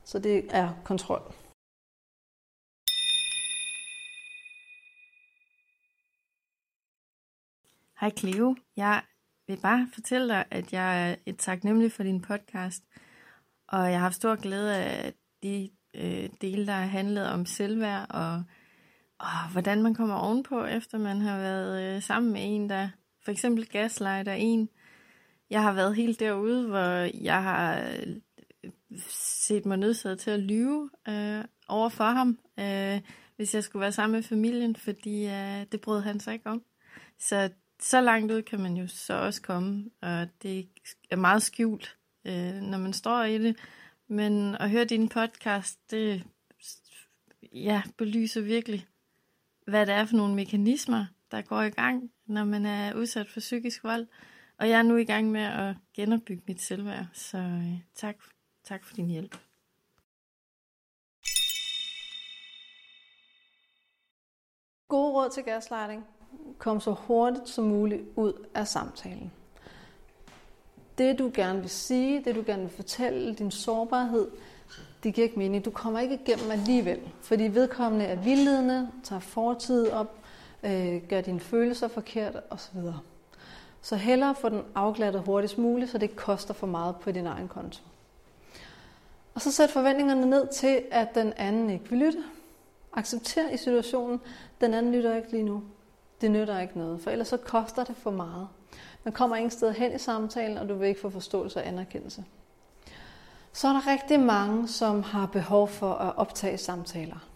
[0.03, 1.21] Så det er kontrol.
[7.99, 8.55] Hej Cleo.
[8.75, 9.01] Jeg
[9.47, 12.83] vil bare fortælle dig, at jeg er et taknemmelig for din podcast,
[13.67, 18.05] og jeg har haft stor glæde af de øh, dele, der har handlet om selvværd
[18.09, 18.43] og,
[19.19, 22.89] og hvordan man kommer ovenpå, efter man har været øh, sammen med en, der
[23.23, 24.69] for eksempel gaslighter en.
[25.49, 28.15] Jeg har været helt derude, hvor jeg har øh,
[29.09, 33.01] set mig nødsaget til at lyve øh, over for ham, øh,
[33.35, 36.63] hvis jeg skulle være sammen med familien, fordi øh, det brød han sig ikke om.
[37.19, 37.49] Så
[37.79, 40.69] så langt ud kan man jo så også komme, og det
[41.09, 43.57] er meget skjult, øh, når man står i det.
[44.07, 46.23] Men at høre din podcast, det
[47.53, 48.87] ja, belyser virkelig,
[49.67, 53.39] hvad det er for nogle mekanismer, der går i gang, når man er udsat for
[53.39, 54.07] psykisk vold.
[54.59, 58.15] Og jeg er nu i gang med at genopbygge mit selvværd, så øh, tak,
[58.63, 59.37] tak for din hjælp.
[64.87, 66.16] Gode råd til gaslighting
[66.57, 69.31] kom så hurtigt som muligt ud af samtalen.
[70.97, 74.27] Det du gerne vil sige, det du gerne vil fortælle, din sårbarhed,
[75.03, 75.65] det giver ikke mening.
[75.65, 80.15] Du kommer ikke igennem alligevel, fordi vedkommende er vildledende, tager fortid op,
[80.63, 82.79] øh, gør dine følelser forkert osv.
[83.81, 87.27] Så hellere få den afglattet hurtigst muligt, så det ikke koster for meget på din
[87.27, 87.81] egen konto.
[89.33, 92.23] Og så sæt forventningerne ned til, at den anden ikke vil lytte.
[92.93, 94.19] Accepter i situationen,
[94.61, 95.63] den anden lytter ikke lige nu.
[96.21, 98.47] Det nytter ikke noget, for ellers så koster det for meget.
[99.03, 102.23] Man kommer ingen sted hen i samtalen, og du vil ikke få forståelse og anerkendelse.
[103.53, 107.27] Så er der rigtig mange, som har behov for at optage samtaler.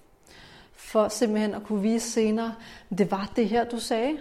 [0.74, 2.56] For simpelthen at kunne vise senere,
[2.98, 4.18] det var det her, du sagde.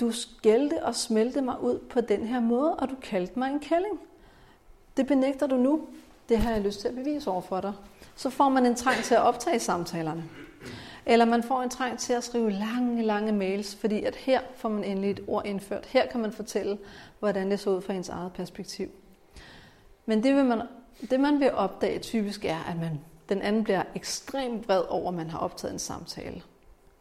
[0.00, 3.60] Du skældte og smelte mig ud på den her måde, og du kaldte mig en
[3.60, 4.00] kælling.
[4.96, 5.86] Det benægter du nu.
[6.28, 7.72] Det har jeg lyst til at bevise over for dig.
[8.16, 10.24] Så får man en trang til at optage samtalerne.
[11.10, 14.68] Eller man får en trang til at skrive lange, lange mails, fordi at her får
[14.68, 15.86] man endelig et ord indført.
[15.86, 16.78] Her kan man fortælle,
[17.18, 18.88] hvordan det så ud fra ens eget perspektiv.
[20.06, 20.62] Men det, vil man,
[21.10, 25.14] det man vil opdage typisk er, at man, den anden bliver ekstremt vred over, at
[25.14, 26.42] man har optaget en samtale.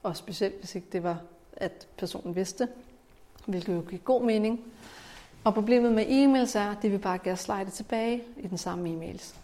[0.04, 1.18] Og specielt hvis ikke det var,
[1.58, 2.68] at personen vidste,
[3.46, 4.60] hvilket jo giver god mening.
[5.44, 9.36] Og problemet med e-mails er, at det vil bare gaslighte tilbage i den samme e-mails.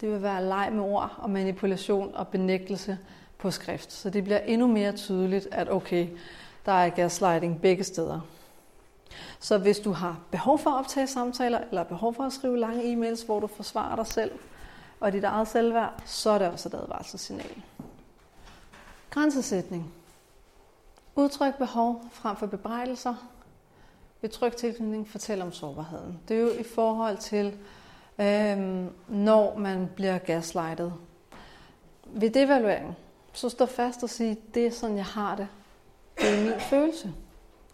[0.00, 2.98] Det vil være leg med ord og manipulation og benægtelse
[3.40, 3.92] på skrift.
[3.92, 6.08] Så det bliver endnu mere tydeligt, at okay,
[6.66, 8.20] der er gaslighting begge steder.
[9.40, 12.82] Så hvis du har behov for at optage samtaler, eller behov for at skrive lange
[12.82, 14.30] e-mails, hvor du forsvarer dig selv
[15.00, 17.62] og dit eget selvværd, så er det også et advarselssignal.
[19.10, 19.92] Grænsesætning.
[21.14, 23.14] Udtryk behov frem for bebrejdelser.
[24.20, 26.20] Ved tryg tilknytning fortæl om sårbarheden.
[26.28, 27.58] Det er jo i forhold til,
[28.18, 30.94] øhm, når man bliver gaslightet.
[32.06, 32.96] Ved devaluering,
[33.40, 35.48] så stå fast og sige, det er sådan, jeg har det.
[36.20, 37.12] Det er min følelse.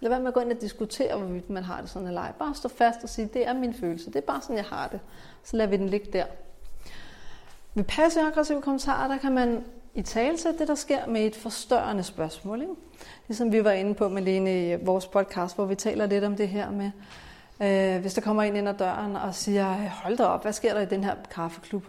[0.01, 2.33] Lad være med at gå ind og diskutere, hvorvidt man har det sådan eller ej.
[2.33, 4.07] Bare stå fast og sige, det er min følelse.
[4.07, 5.01] Det er bare sådan, jeg har det.
[5.45, 6.25] Så lader vi den ligge der.
[7.75, 12.61] Ved passiv-aggressive kommentarer, der kan man i tale det, der sker med et forstørrende spørgsmål.
[12.61, 12.75] Ikke?
[13.29, 16.37] Ligesom vi var inde på med Lene i vores podcast, hvor vi taler lidt om
[16.37, 16.91] det her med,
[17.63, 20.75] øh, hvis der kommer en ind ad døren og siger, hold da op, hvad sker
[20.75, 21.85] der i den her kaffeklub?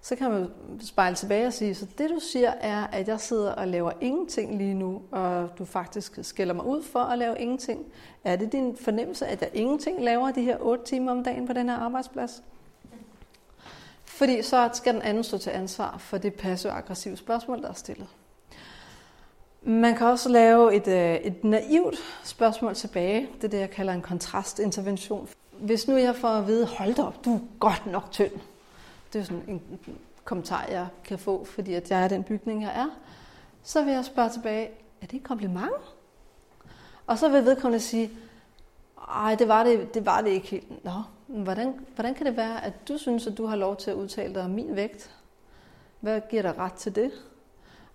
[0.00, 3.52] Så kan man spejle tilbage og sige, så det du siger er, at jeg sidder
[3.52, 7.86] og laver ingenting lige nu, og du faktisk skælder mig ud for at lave ingenting.
[8.24, 11.52] Er det din fornemmelse, at jeg ingenting laver de her 8 timer om dagen på
[11.52, 12.42] den her arbejdsplads?
[14.04, 18.08] Fordi så skal den anden stå til ansvar for det passiv-aggressive spørgsmål, der er stillet.
[19.62, 23.28] Man kan også lave et, øh, et naivt spørgsmål tilbage.
[23.36, 25.28] Det er det, jeg kalder en kontrastintervention.
[25.58, 28.32] Hvis nu jeg får at vide, hold da op, du er godt nok tynd
[29.12, 29.80] det er sådan en
[30.24, 32.88] kommentar, jeg kan få, fordi at jeg er den bygning, jeg er,
[33.62, 35.72] så vil jeg spørge tilbage, er det et kompliment?
[37.06, 38.10] Og så vil vedkommende sige,
[39.08, 40.84] ej, det var det, det var det ikke helt.
[40.84, 43.96] Nå, hvordan, hvordan kan det være, at du synes, at du har lov til at
[43.96, 45.10] udtale dig om min vægt?
[46.00, 47.12] Hvad giver dig ret til det?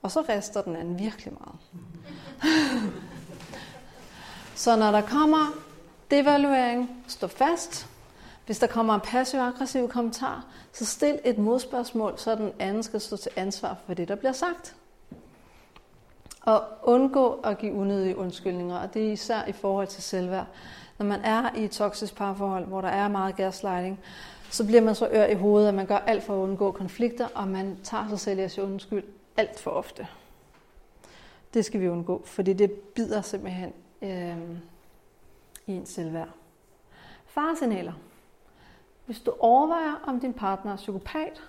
[0.02, 1.56] Og så rester den anden virkelig meget.
[4.63, 5.47] så når der kommer
[6.12, 7.88] devaluering, stå fast,
[8.46, 13.18] hvis der kommer en passiv-aggressiv kommentar, så stil et modspørgsmål, så den anden skal stå
[13.18, 14.76] til ansvar for det, der bliver sagt.
[16.42, 20.46] Og undgå at give unødige undskyldninger, og det er især i forhold til selvværd.
[20.98, 24.00] Når man er i et toksisk parforhold, hvor der er meget gaslighting,
[24.50, 27.28] så bliver man så ør i hovedet, at man gør alt for at undgå konflikter,
[27.36, 29.04] og man tager sig selv i at sige undskyld
[29.38, 30.08] alt for ofte.
[31.54, 34.38] Det skal vi undgå, fordi det bider simpelthen øh,
[35.68, 36.30] i ens selvværd.
[37.26, 37.94] Faresignaler.
[39.06, 41.42] Hvis du overvejer, om din partner er psykopat,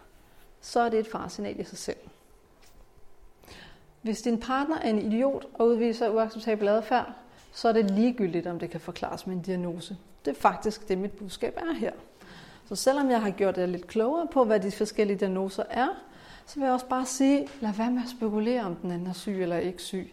[0.61, 1.97] så er det et faresignal i sig selv.
[4.03, 7.13] Hvis din partner er en idiot og udviser uacceptabel adfærd,
[7.53, 9.97] så er det ligegyldigt, om det kan forklares med en diagnose.
[10.25, 11.93] Det er faktisk det, mit budskab er her.
[12.69, 15.89] Så selvom jeg har gjort det lidt klogere på, hvad de forskellige diagnoser er,
[16.47, 19.13] så vil jeg også bare sige, lad være med at spekulere, om den anden er
[19.13, 20.13] syg eller ikke syg.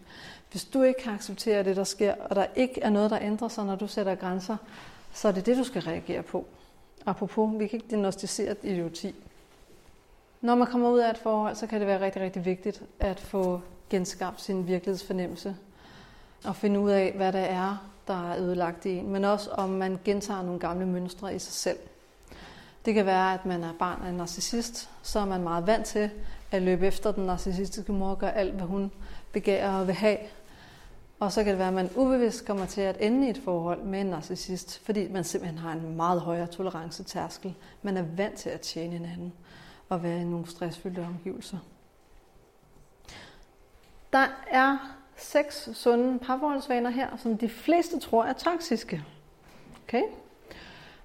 [0.52, 3.48] Hvis du ikke kan acceptere det, der sker, og der ikke er noget, der ændrer
[3.48, 4.58] sig, når du sætter grænser,
[5.14, 6.46] så er det det, du skal reagere på.
[7.06, 9.16] Apropos, vi kan ikke diagnostisere idioti.
[10.41, 13.20] Når man kommer ud af et forhold, så kan det være rigtig, rigtig vigtigt at
[13.20, 15.56] få genskabt sin virkelighedsfornemmelse.
[16.45, 19.10] Og finde ud af, hvad det er, der er ødelagt i en.
[19.10, 21.78] Men også om man gentager nogle gamle mønstre i sig selv.
[22.86, 25.86] Det kan være, at man er barn af en narcissist, så er man meget vant
[25.86, 26.10] til
[26.52, 28.91] at løbe efter den narcissistiske mor og gøre alt, hvad hun
[29.32, 30.18] begærer og vil have.
[31.22, 33.84] Og så kan det være, at man ubevidst kommer til at ende i et forhold
[33.84, 37.56] med en narcissist, fordi man simpelthen har en meget højere tolerancetærskel.
[37.82, 39.34] Man er vant til at tjene hinanden
[39.90, 41.58] og være i nogle stressfyldte omgivelser.
[44.14, 49.04] Der er seks sunde parforholdsvaner her, som de fleste tror er toksiske.
[49.84, 50.04] Okay?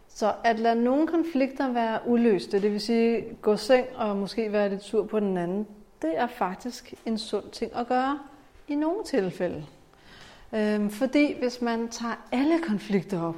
[0.09, 4.69] Så at lade nogle konflikter være uløste, det vil sige gå seng og måske være
[4.69, 5.67] lidt sur på den anden,
[6.03, 8.19] det er faktisk en sund ting at gøre
[8.69, 9.67] i nogle tilfælde.
[10.53, 13.37] Øhm, fordi hvis man tager alle konflikter op,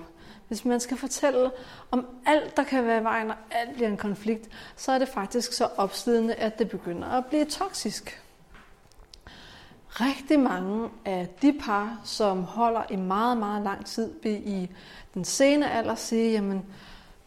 [0.48, 1.50] hvis man skal fortælle
[1.90, 5.08] om alt, der kan være i vejen, og alt bliver en konflikt, så er det
[5.08, 8.22] faktisk så opslidende, at det begynder at blive toksisk.
[9.88, 14.70] Rigtig mange af de par, som holder i meget, meget lang tid, vil i
[15.14, 16.64] den sene alder sige, jamen,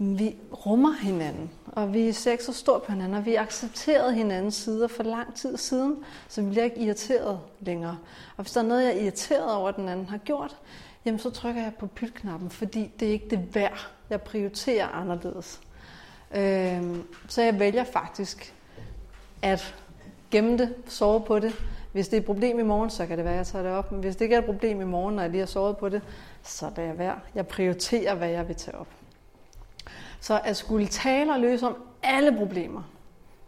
[0.02, 0.36] vi
[0.66, 4.88] rummer hinanden, og vi er sex og stort på hinanden, og vi accepterede hinandens sider
[4.88, 5.96] for lang tid siden,
[6.28, 7.98] så vi bliver ikke irriteret længere.
[8.38, 10.58] Og hvis der er noget, jeg er irriteret over, at den anden har gjort,
[11.06, 13.92] jamen så trykker jeg på pytknappen, fordi det er ikke det værd.
[14.10, 15.62] Jeg prioriterer anderledes.
[16.36, 18.54] Øhm, så jeg vælger faktisk
[19.42, 19.76] at
[20.32, 21.54] gemme det, sove på det.
[21.92, 23.72] Hvis det er et problem i morgen, så kan det være, at jeg tager det
[23.72, 23.92] op.
[23.92, 25.90] Men hvis det ikke er et problem i morgen, når jeg lige har sovet på
[25.90, 26.02] det,
[26.44, 27.20] så er det værd.
[27.36, 28.88] Jeg prioriterer, hvad jeg vil tage op.
[30.22, 32.84] Så at skulle tale og løse om alle problemer,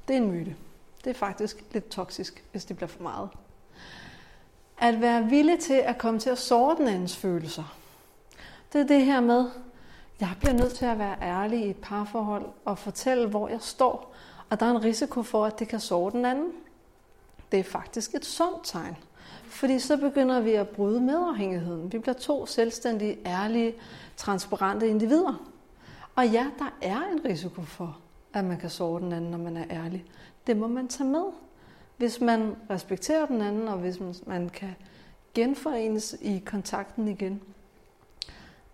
[0.08, 0.56] det er en myte.
[1.04, 3.30] Det er faktisk lidt toksisk, hvis det bliver for meget.
[4.78, 7.78] At være villig til at komme til at såre den andens følelser.
[8.74, 9.50] Det er det her med,
[10.20, 14.16] jeg bliver nødt til at være ærlig i et parforhold og fortælle, hvor jeg står.
[14.50, 16.52] Og der er en risiko for, at det kan såre den anden.
[17.52, 18.98] Det er faktisk et sundt tegn.
[19.44, 21.92] Fordi så begynder vi at bryde medafhængigheden.
[21.92, 23.74] Vi bliver to selvstændige, ærlige,
[24.18, 25.53] transparente individer.
[26.16, 28.00] Og ja, der er en risiko for,
[28.34, 30.06] at man kan såre den anden, når man er ærlig.
[30.48, 31.26] Det må man tage med.
[31.98, 34.76] Hvis man respekterer den anden, og hvis man kan
[35.34, 37.42] genforenes i kontakten igen,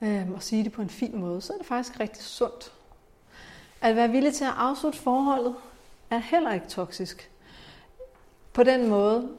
[0.01, 2.73] øh, og sige det på en fin måde, så er det faktisk rigtig sundt.
[3.81, 5.55] At være villig til at afslutte forholdet
[6.09, 7.31] er heller ikke toksisk.
[8.53, 9.29] På den måde,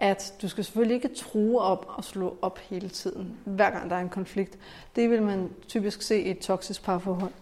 [0.00, 3.96] at du skal selvfølgelig ikke true op og slå op hele tiden, hver gang der
[3.96, 4.58] er en konflikt.
[4.96, 7.32] Det vil man typisk se i et toksisk parforhold.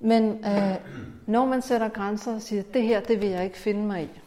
[0.00, 0.74] Men øh,
[1.26, 4.20] når man sætter grænser og siger, det her, det vil jeg ikke finde mig i,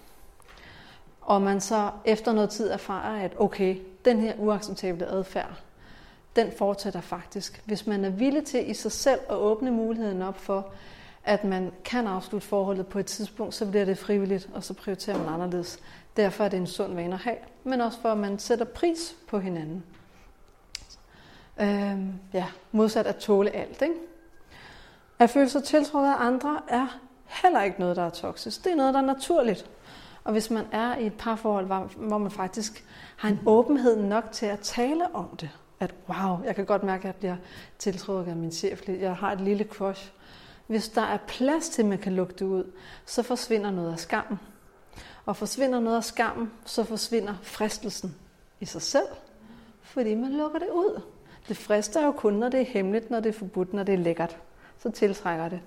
[1.21, 5.61] og man så efter noget tid erfarer, at okay, den her uacceptable adfærd,
[6.35, 7.61] den fortsætter faktisk.
[7.65, 10.67] Hvis man er villig til i sig selv at åbne muligheden op for,
[11.23, 15.17] at man kan afslutte forholdet på et tidspunkt, så bliver det frivilligt, og så prioriterer
[15.17, 15.79] man anderledes.
[16.17, 19.15] Derfor er det en sund vane at have, men også for, at man sætter pris
[19.27, 19.83] på hinanden.
[21.61, 23.81] Øhm, ja, modsat at tåle alt.
[23.81, 23.95] Ikke?
[25.19, 28.63] At føle sig tiltrukket af andre er heller ikke noget, der er toksisk.
[28.63, 29.69] Det er noget, der er naturligt.
[30.23, 32.85] Og hvis man er i et parforhold, hvor man faktisk
[33.17, 35.49] har en åbenhed nok til at tale om det,
[35.79, 37.35] at wow, jeg kan godt mærke, at jeg bliver
[37.77, 40.11] tiltrukket af min chef, jeg har et lille crush.
[40.67, 42.71] Hvis der er plads til, at man kan lukke det ud,
[43.05, 44.39] så forsvinder noget af skammen.
[45.25, 48.15] Og forsvinder noget af skammen, så forsvinder fristelsen
[48.59, 49.07] i sig selv,
[49.81, 51.01] fordi man lukker det ud.
[51.47, 53.97] Det frister jo kun, når det er hemmeligt, når det er forbudt, når det er
[53.97, 54.37] lækkert.
[54.79, 55.61] Så tiltrækker det.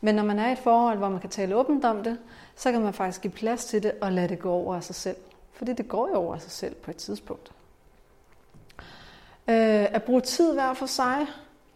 [0.00, 2.18] Men når man er i et forhold, hvor man kan tale åbent om det,
[2.56, 4.94] så kan man faktisk give plads til det og lade det gå over af sig
[4.94, 5.16] selv.
[5.52, 7.52] Fordi det går jo over af sig selv på et tidspunkt.
[9.48, 11.26] Øh, at bruge tid hver for sig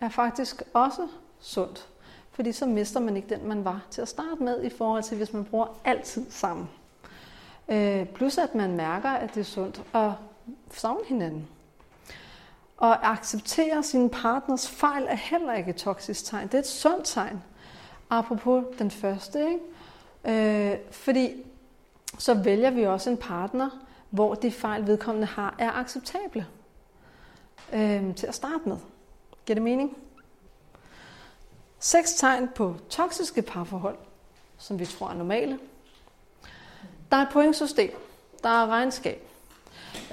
[0.01, 1.09] er faktisk også
[1.41, 1.88] sundt.
[2.30, 5.16] Fordi så mister man ikke den, man var til at starte med, i forhold til
[5.16, 6.68] hvis man bruger altid sammen.
[7.71, 10.11] Øh, plus at man mærker, at det er sundt at
[10.71, 11.49] savne hinanden.
[12.77, 16.47] Og acceptere sin partners fejl er heller ikke et toksisk tegn.
[16.47, 17.43] Det er et sundt tegn.
[18.11, 20.73] Apropos den første, ikke?
[20.73, 21.43] Øh, fordi
[22.18, 23.71] så vælger vi også en partner,
[24.11, 26.47] hvor de fejl, vedkommende har, er acceptable
[27.73, 28.77] øh, til at starte med.
[29.47, 29.97] Giver det mening?
[31.79, 33.97] Seks tegn på toksiske parforhold,
[34.59, 35.59] som vi tror er normale.
[37.11, 37.91] Der er et pointsystem.
[38.43, 39.27] Der er regnskab.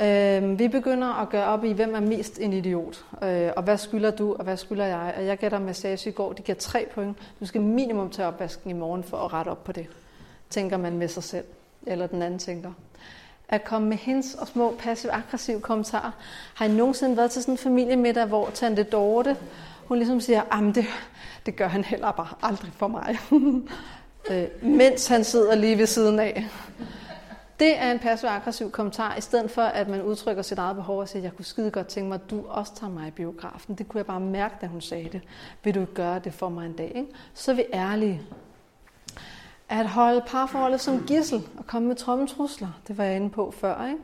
[0.02, 3.78] Øh, vi begynder at gøre op i, hvem er mest en idiot, øh, og hvad
[3.78, 5.14] skylder du, og hvad skylder jeg.
[5.18, 7.18] Og jeg gætter massage i går, de giver tre point.
[7.40, 9.88] Du skal minimum tage opvasken i morgen for at rette op på det,
[10.50, 11.46] tænker man med sig selv,
[11.88, 12.72] eller den anden tænker.
[13.50, 16.12] At komme med hendes og små passiv-aggressive kommentarer.
[16.54, 19.38] Har I nogensinde været til sådan en familiemiddag, hvor Tante Dorte,
[19.86, 20.86] hun ligesom siger, at det,
[21.46, 23.18] det gør han heller bare aldrig for mig.
[24.30, 26.48] øh, mens han sidder lige ved siden af.
[27.60, 31.10] Det er en passiv-aggressiv kommentar, i stedet for at man udtrykker sit eget behov og
[31.10, 33.76] siger, jeg kunne skide godt tænke mig, at du også tager mig i biografen.
[33.76, 35.22] Det kunne jeg bare mærke, da hun sagde det.
[35.64, 36.92] Vil du gøre det for mig en dag?
[36.96, 37.08] Ikke?
[37.34, 38.22] Så er vi ærlige.
[39.70, 43.86] At holde parforholdet som gissel og komme med trommetrusler, det var jeg inde på før.
[43.86, 44.00] Ikke?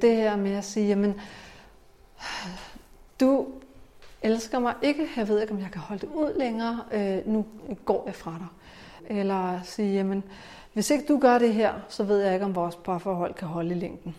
[0.00, 1.20] Det her med at sige, jamen,
[3.20, 3.46] du
[4.22, 7.46] elsker mig ikke, jeg ved ikke, om jeg kan holde det ud længere, øh, nu
[7.84, 8.46] går jeg fra dig.
[9.06, 10.24] Eller sige, jamen,
[10.72, 13.70] hvis ikke du gør det her, så ved jeg ikke, om vores parforhold kan holde
[13.70, 14.14] i længden.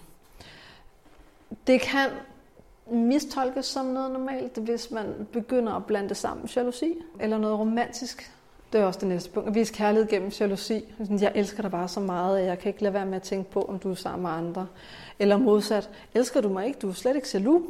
[1.67, 2.09] Det kan
[2.91, 7.59] mistolkes som noget normalt, hvis man begynder at blande det sammen med jalousi eller noget
[7.59, 8.32] romantisk.
[8.73, 9.49] Det er også det næste punkt.
[9.49, 10.86] At vise kærlighed gennem jalousi.
[11.21, 13.51] Jeg elsker dig bare så meget, at jeg kan ikke lade være med at tænke
[13.51, 14.67] på, om du er sammen med andre.
[15.19, 16.80] Eller modsat, elsker du mig ikke?
[16.80, 17.63] Du er slet ikke jaloux.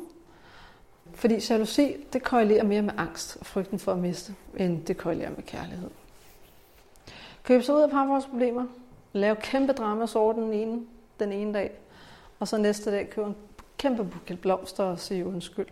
[1.14, 5.30] Fordi jalousi, det korrelerer mere med angst og frygten for at miste, end det korrelerer
[5.30, 5.90] med kærlighed.
[7.44, 8.66] Købe sig ud af parforholdsproblemer.
[9.14, 10.82] lave kæmpe drama den ene,
[11.20, 11.72] den ene dag.
[12.40, 13.36] Og så næste dag købe en
[13.78, 15.68] kæmpe buket blomster og sige undskyld.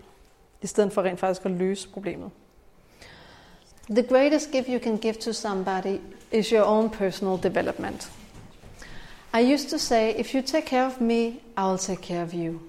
[0.61, 2.31] I stedet for rent faktisk at løse problemet.
[3.89, 5.99] The greatest gift you can give to somebody
[6.31, 8.11] is your own personal development.
[9.33, 12.59] I used to say, if you take care of me, I'll take care of you.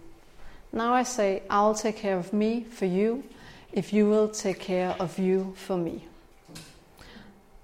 [0.72, 3.22] Now I say, I'll take care of me for you,
[3.72, 6.04] if you will take care of you for me.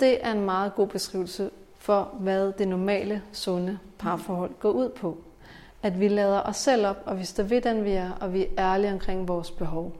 [0.04, 5.18] Det er en meget god beskrivelse for, hvad det normale, sunde parforhold går ud på.
[5.82, 8.46] At vi lader os selv op, og vi står ved den, vi er, og vi
[8.56, 9.96] er ærlige omkring vores behov.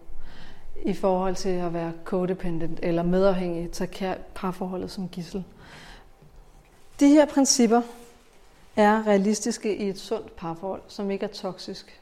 [0.85, 5.45] I forhold til at være codependent eller medafhængig, tage parforholdet som gissel.
[7.01, 7.83] De her principper
[8.77, 12.01] er realistiske i et sundt parforhold, som ikke er toksisk.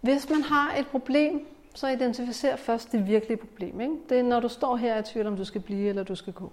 [0.00, 3.80] Hvis man har et problem, så identificer først det virkelige problem.
[3.80, 3.94] Ikke?
[4.08, 6.32] Det er, når du står her i tvivl, om du skal blive eller du skal
[6.32, 6.52] gå.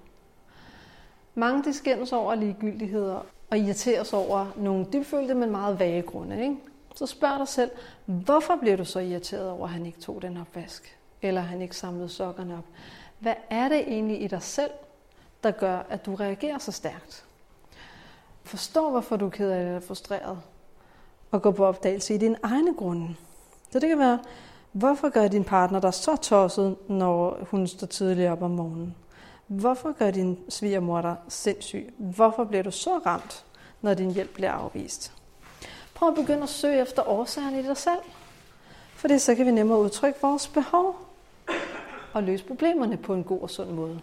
[1.35, 6.41] Mange de skændes over ligegyldigheder og irriteres over nogle dybfølte, men meget vage grunde.
[6.41, 6.57] Ikke?
[6.95, 7.71] Så spørg dig selv,
[8.05, 10.97] hvorfor bliver du så irriteret over, at han ikke tog den opvask?
[11.21, 12.65] Eller han ikke samlede sokkerne op?
[13.19, 14.71] Hvad er det egentlig i dig selv,
[15.43, 17.25] der gør, at du reagerer så stærkt?
[18.43, 20.39] Forstå, hvorfor du er ked af det eller frustreret.
[21.31, 23.15] Og gå på opdagelse i dine egne grunde.
[23.71, 24.19] Så det kan være,
[24.71, 28.95] hvorfor gør din partner dig så tosset, når hun står tidligt op om morgenen?
[29.47, 31.93] Hvorfor gør din svigermor dig sindssyg?
[31.97, 33.45] Hvorfor bliver du så ramt,
[33.81, 35.13] når din hjælp bliver afvist?
[35.95, 37.99] Prøv at begynde at søge efter årsagerne i dig selv.
[38.95, 40.95] For det så kan vi nemmere udtrykke vores behov
[42.13, 44.01] og løse problemerne på en god og sund måde.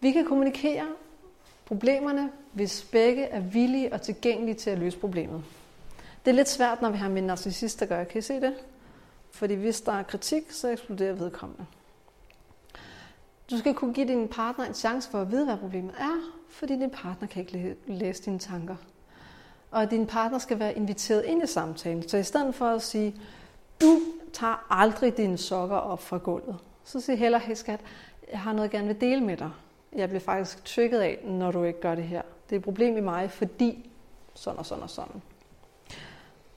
[0.00, 0.86] Vi kan kommunikere
[1.66, 5.44] problemerne, hvis begge er villige og tilgængelige til at løse problemet.
[6.24, 8.04] Det er lidt svært, når vi har med en narcissist at gøre.
[8.04, 8.54] Kan I se det?
[9.30, 11.66] Fordi hvis der er kritik, så eksploderer vedkommende.
[13.50, 16.76] Du skal kunne give din partner en chance for at vide, hvad problemet er, fordi
[16.76, 18.76] din partner kan ikke læse dine tanker.
[19.70, 22.08] Og din partner skal være inviteret ind i samtalen.
[22.08, 23.20] Så i stedet for at sige,
[23.80, 24.00] du
[24.32, 27.80] tager aldrig dine sokker op fra gulvet, så sig heller, hey skat,
[28.30, 29.50] jeg har noget, jeg gerne vil dele med dig.
[29.92, 32.22] Jeg bliver faktisk trykket af, når du ikke gør det her.
[32.48, 33.90] Det er et problem i mig, fordi
[34.34, 35.22] sådan og sådan og sådan.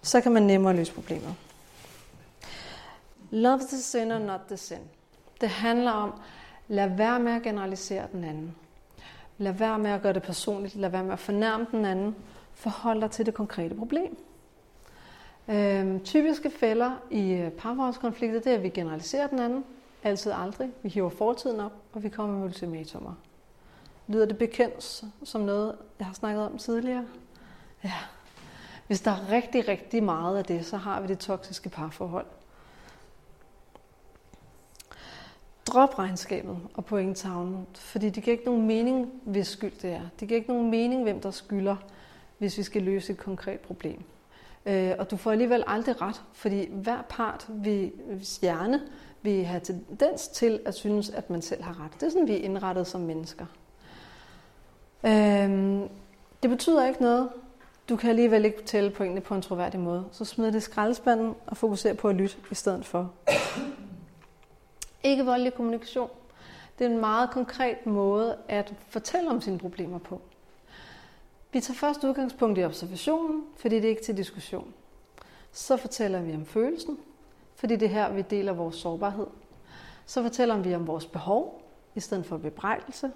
[0.03, 1.35] Så kan man nemmere løse problemet.
[3.31, 4.77] Love the sinner, not the sin.
[5.41, 6.13] Det handler om,
[6.67, 8.55] lad være med at generalisere den anden.
[9.37, 10.75] Lad være med at gøre det personligt.
[10.75, 12.15] Lad være med at fornærme den anden.
[12.53, 14.17] Forhold dig til det konkrete problem.
[15.47, 19.65] Øhm, typiske fælder i øh, parforholdskonflikter, det er, at vi generaliserer den anden.
[20.03, 20.69] Altid aldrig.
[20.81, 23.13] Vi hiver fortiden op, og vi kommer med ultimatumer.
[24.07, 27.05] Lyder det bekendt som noget, jeg har snakket om tidligere?
[27.83, 27.93] Ja.
[28.93, 32.25] Hvis der er rigtig, rigtig meget af det, så har vi det toksiske parforhold.
[35.67, 40.01] Drop regnskabet og pointtavlen, fordi det giver ikke nogen mening, hvis skyld det er.
[40.19, 41.75] Det giver ikke nogen mening, hvem der skylder,
[42.37, 44.03] hvis vi skal løse et konkret problem.
[44.65, 47.91] Øh, og du får alligevel aldrig ret, fordi hver part vil
[48.41, 48.81] hjerne
[49.21, 51.93] vil have tendens til at synes, at man selv har ret.
[51.93, 53.45] Det er sådan, vi er indrettet som mennesker.
[55.03, 55.89] Øhm,
[56.43, 57.29] det betyder ikke noget.
[57.89, 60.05] Du kan alligevel ikke tælle pointene på en troværdig måde.
[60.11, 63.11] Så smid det i skraldespanden og fokuser på at lytte i stedet for.
[65.03, 66.09] Ikke voldelig kommunikation.
[66.79, 70.21] Det er en meget konkret måde at fortælle om sine problemer på.
[71.51, 74.73] Vi tager først udgangspunkt i observationen, fordi det er ikke til diskussion.
[75.51, 76.97] Så fortæller vi om følelsen,
[77.55, 79.27] fordi det er her, vi deler vores sårbarhed.
[80.05, 81.61] Så fortæller vi om vores behov,
[81.95, 83.11] i stedet for bebrejdelse.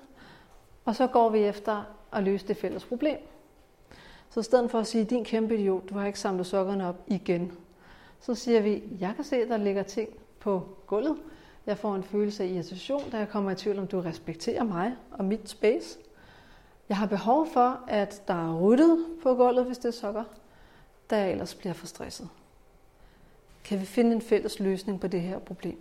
[0.85, 3.17] Og så går vi efter at løse det fælles problem.
[4.29, 7.03] Så i stedet for at sige, din kæmpe idiot, du har ikke samlet sokkerne op
[7.07, 7.51] igen,
[8.21, 10.09] så siger vi, jeg kan se, at der ligger ting
[10.39, 11.17] på gulvet.
[11.65, 14.95] Jeg får en følelse af irritation, da jeg kommer i tvivl om, du respekterer mig
[15.11, 15.99] og mit space.
[16.89, 20.23] Jeg har behov for, at der er ryddet på gulvet, hvis det er sokker,
[21.09, 22.29] da jeg ellers bliver for stresset.
[23.63, 25.77] Kan vi finde en fælles løsning på det her problem?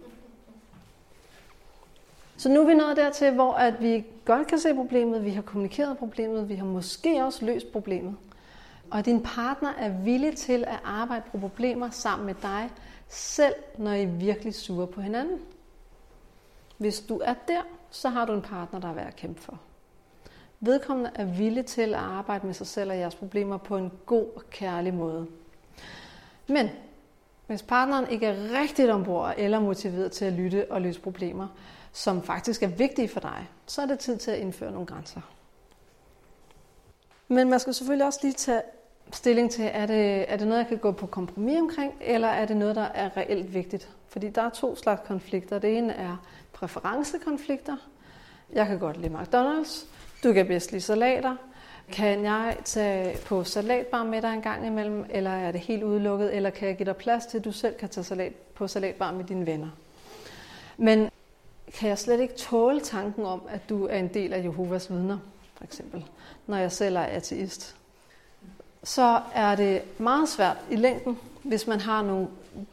[2.36, 5.42] Så nu er vi nået dertil, hvor at vi godt kan se problemet, vi har
[5.42, 8.16] kommunikeret problemet, vi har måske også løst problemet.
[8.90, 12.70] Og din partner er villig til at arbejde på problemer sammen med dig,
[13.08, 15.40] selv når I er virkelig sure på hinanden.
[16.78, 19.60] Hvis du er der, så har du en partner, der er værd at kæmpe for.
[20.60, 24.26] Vedkommende er villig til at arbejde med sig selv og jeres problemer på en god
[24.36, 25.26] og kærlig måde.
[26.48, 26.68] Men
[27.46, 31.48] hvis partneren ikke er rigtigt ombord eller motiveret til at lytte og løse problemer,
[31.92, 35.20] som faktisk er vigtige for dig, så er det tid til at indføre nogle grænser.
[37.28, 38.62] Men man skal selvfølgelig også lige tage
[39.12, 42.46] stilling til, er det, er det noget, jeg kan gå på kompromis omkring, eller er
[42.46, 43.88] det noget, der er reelt vigtigt?
[44.08, 45.58] Fordi der er to slags konflikter.
[45.58, 46.16] Det ene er
[46.52, 47.76] præferencekonflikter.
[48.52, 49.86] Jeg kan godt lide McDonald's.
[50.24, 51.36] Du kan bedst lide salater.
[51.92, 56.36] Kan jeg tage på salatbar med dig en gang imellem, eller er det helt udelukket,
[56.36, 59.12] eller kan jeg give dig plads til, at du selv kan tage salat på salatbar
[59.12, 59.68] med dine venner?
[60.76, 61.10] Men
[61.74, 65.18] kan jeg slet ikke tåle tanken om, at du er en del af Jehovas vidner,
[65.54, 66.04] for eksempel,
[66.46, 67.76] når jeg selv er ateist?
[68.86, 72.28] Så er det meget svært i længden, hvis man har nogle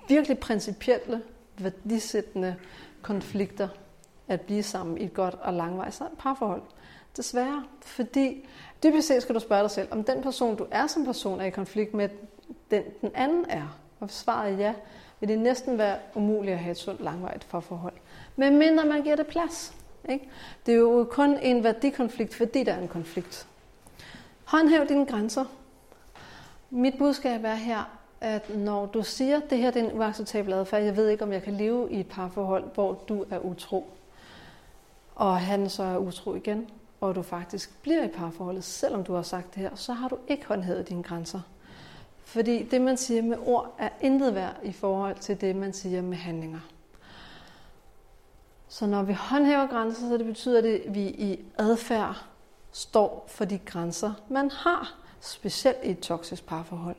[0.08, 1.22] virkelig principielle,
[1.58, 2.56] værdisættende
[3.02, 3.68] konflikter,
[4.28, 6.62] at blive sammen i et godt og langvejs parforhold.
[7.18, 8.50] Desværre, fordi
[8.84, 11.46] dybest set skal du spørge dig selv, om den person, du er som person, er
[11.46, 12.10] i konflikt med
[12.72, 13.80] den, den anden er.
[14.00, 14.74] Og hvis svaret er ja,
[15.20, 17.94] vil det næsten være umuligt at have et sundt langvejt parforhold.
[18.36, 19.74] Men mindre man giver det plads.
[20.10, 20.30] Ikke?
[20.66, 23.48] Det er jo kun en værdikonflikt, fordi der er en konflikt.
[24.44, 25.46] Håndhæv dine grænser.
[26.76, 30.54] Mit budskab er her, at når du siger, at det her det er en uacceptabel
[30.54, 33.90] adfærd, jeg ved ikke, om jeg kan leve i et parforhold, hvor du er utro,
[35.16, 36.70] og han så er utro igen,
[37.02, 40.18] og du faktisk bliver i parforholdet, selvom du har sagt det her, så har du
[40.28, 41.42] ikke håndhævet dine grænser.
[42.24, 46.02] Fordi det, man siger med ord, er intet værd i forhold til det, man siger
[46.02, 46.60] med handlinger.
[48.68, 52.26] Så når vi håndhæver grænser, så det betyder det, at vi i adfærd
[52.72, 56.96] står for de grænser, man har, specielt i et toksisk parforhold.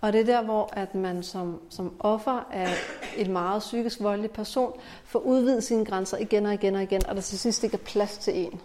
[0.00, 2.74] Og det er der, hvor at man som, som offer af
[3.16, 4.72] et meget psykisk voldelig person
[5.04, 7.84] får udvidet sine grænser igen og igen og igen, og der til sidst ikke er
[7.84, 8.60] plads til en.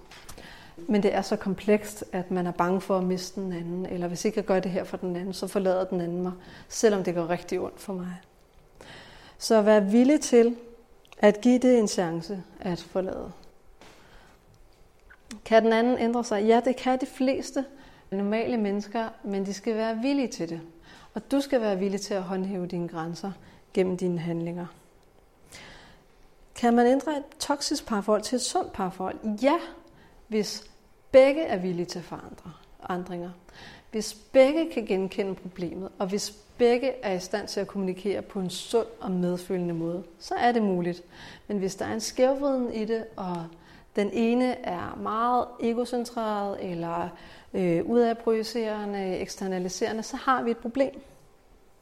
[0.77, 4.07] Men det er så komplekst, at man er bange for at miste den anden, eller
[4.07, 6.31] hvis ikke jeg gør det her for den anden, så forlader den anden mig,
[6.69, 8.21] selvom det går rigtig ondt for mig.
[9.37, 10.55] Så vær villig til
[11.17, 13.31] at give det en chance at forlade.
[15.45, 16.43] Kan den anden ændre sig?
[16.43, 17.65] Ja, det kan de fleste
[18.11, 20.61] normale mennesker, men de skal være villige til det.
[21.13, 23.31] Og du skal være villig til at håndhæve dine grænser
[23.73, 24.65] gennem dine handlinger.
[26.55, 29.17] Kan man ændre et toksisk parforhold til et sundt parforhold?
[29.41, 29.57] Ja,
[30.27, 30.63] hvis
[31.11, 32.51] begge er villige til at forandre
[32.89, 33.29] ændringer.
[33.91, 38.39] Hvis begge kan genkende problemet, og hvis begge er i stand til at kommunikere på
[38.39, 41.03] en sund og medfølende måde, så er det muligt.
[41.47, 43.45] Men hvis der er en skævvriden i det, og
[43.95, 47.09] den ene er meget egocentreret eller
[47.53, 51.01] øh, udadprojicerende, eksternaliserende, så har vi et problem.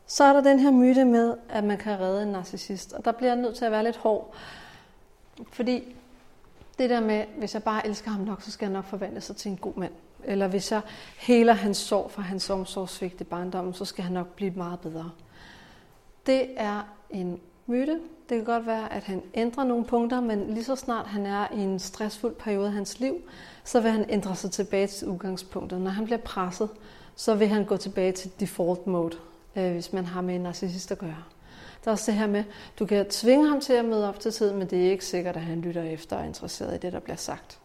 [0.06, 3.12] Så er der den her myte med, at man kan redde en narcissist, og der
[3.12, 4.36] bliver jeg nødt til at være lidt hård.
[5.52, 5.96] Fordi
[6.78, 9.36] det der med, hvis jeg bare elsker ham nok, så skal jeg nok forvandle sig
[9.36, 9.94] til en god mand.
[10.24, 10.82] Eller hvis jeg
[11.18, 15.12] heler hans sorg for hans omsorgsvigt i barndommen, så skal han nok blive meget bedre.
[16.26, 18.00] Det er en myte.
[18.30, 21.48] Det kan godt være, at han ændrer nogle punkter, men lige så snart han er
[21.54, 23.22] i en stressfuld periode af hans liv,
[23.64, 25.82] så vil han ændre sig tilbage til udgangspunktet.
[25.82, 26.70] Når han bliver presset,
[27.16, 29.18] så vil han gå tilbage til default mode,
[29.56, 31.24] øh, hvis man har med en narcissist at gøre.
[31.84, 32.44] Der er også det her med,
[32.80, 35.36] du kan tvinge ham til at møde op til tiden, men det er ikke sikkert,
[35.36, 37.60] at han lytter efter og er interesseret i det, der bliver sagt.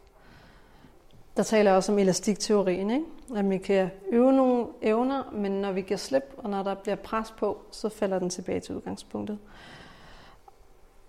[1.36, 3.04] Der taler jeg også om elastikteorien, ikke?
[3.36, 6.96] at vi kan øve nogle evner, men når vi giver slip, og når der bliver
[6.96, 9.38] pres på, så falder den tilbage til udgangspunktet.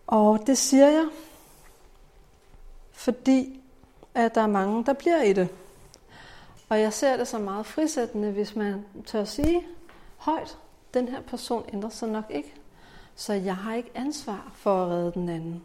[0.09, 1.07] Og det siger jeg,
[2.91, 3.61] fordi
[4.13, 5.49] at der er mange, der bliver i det.
[6.69, 9.65] Og jeg ser det som meget frisættende, hvis man tør sige
[10.17, 10.57] højt,
[10.93, 12.53] den her person ændrer sig nok ikke.
[13.15, 15.63] Så jeg har ikke ansvar for at redde den anden.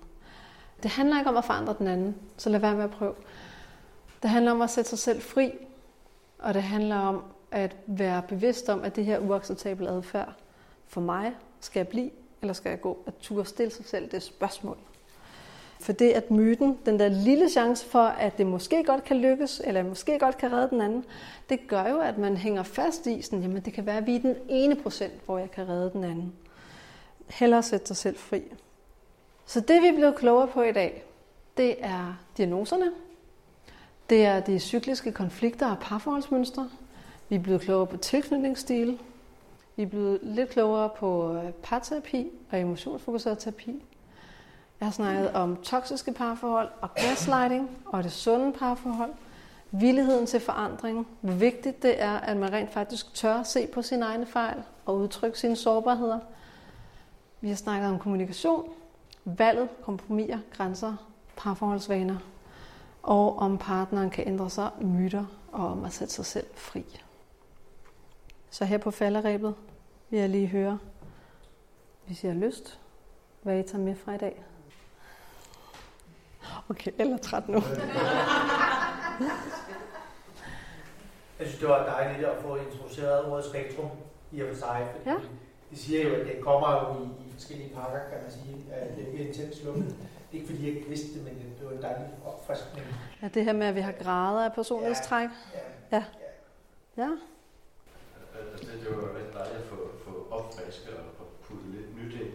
[0.83, 3.15] Det handler ikke om at forandre den anden, så lad være med at prøve.
[4.23, 5.53] Det handler om at sætte sig selv fri,
[6.39, 10.33] og det handler om at være bevidst om, at det her uacceptable adfærd
[10.87, 12.11] for mig, skal jeg blive,
[12.45, 12.99] eller skal jeg gå?
[13.07, 14.77] At turde stille sig selv det spørgsmål.
[15.81, 19.63] For det at myten, den der lille chance for, at det måske godt kan lykkes,
[19.65, 21.05] eller måske godt kan redde den anden,
[21.49, 24.17] det gør jo, at man hænger fast i, sådan, jamen det kan være, at vi
[24.17, 26.33] er den ene procent, hvor jeg kan redde den anden.
[27.29, 28.43] Hellere sætte sig selv fri.
[29.47, 31.05] Så det vi er blevet klogere på i dag,
[31.57, 32.93] det er diagnoserne,
[34.11, 36.71] det er de cykliske konflikter og parforholdsmønstre.
[37.29, 38.99] Vi er blevet klogere på tilknytningsstil.
[39.77, 43.83] Vi er blevet lidt klogere på øh, parterapi og emotionsfokuseret terapi.
[44.81, 49.11] Jeg har snakket om toksiske parforhold og gaslighting og det sunde parforhold.
[49.71, 51.09] Villigheden til forandring.
[51.21, 54.97] Hvor vigtigt det er, at man rent faktisk tør se på sine egne fejl og
[54.97, 56.19] udtrykke sine sårbarheder.
[57.41, 58.71] Vi har snakket om kommunikation,
[59.25, 60.97] valget, kompromiser, grænser,
[61.37, 62.17] parforholdsvaner
[63.03, 66.85] og om partneren kan ændre sig, myter og om at sætte sig selv fri.
[68.55, 69.55] Så her på falderæbet
[70.11, 70.79] vil jeg lige høre,
[72.07, 72.81] hvis I har lyst,
[73.43, 74.45] hvad I tager med fra i dag.
[76.71, 77.55] Okay, eller træt nu.
[81.39, 83.91] Jeg synes, det var dejligt at få introduceret ordet spektrum
[84.33, 84.89] i og for sig.
[85.07, 85.17] Ja.
[85.71, 88.73] De siger jo, at det kommer jo i, i forskellige pakker, kan man sige.
[88.73, 89.85] At det bliver intens lukket.
[89.85, 89.95] Det
[90.33, 92.87] er ikke fordi, jeg ikke vidste det, men det var en dejlig opfriskning.
[93.23, 95.29] Ja, det her med, at vi har grader af personlighedstræk.
[95.93, 95.97] Ja.
[95.97, 96.05] Ja.
[96.97, 97.11] Ja,
[98.55, 102.15] Altså, det, det var rigtig dejligt at få, få opfrisket og få puttet lidt nyt
[102.23, 102.33] ind.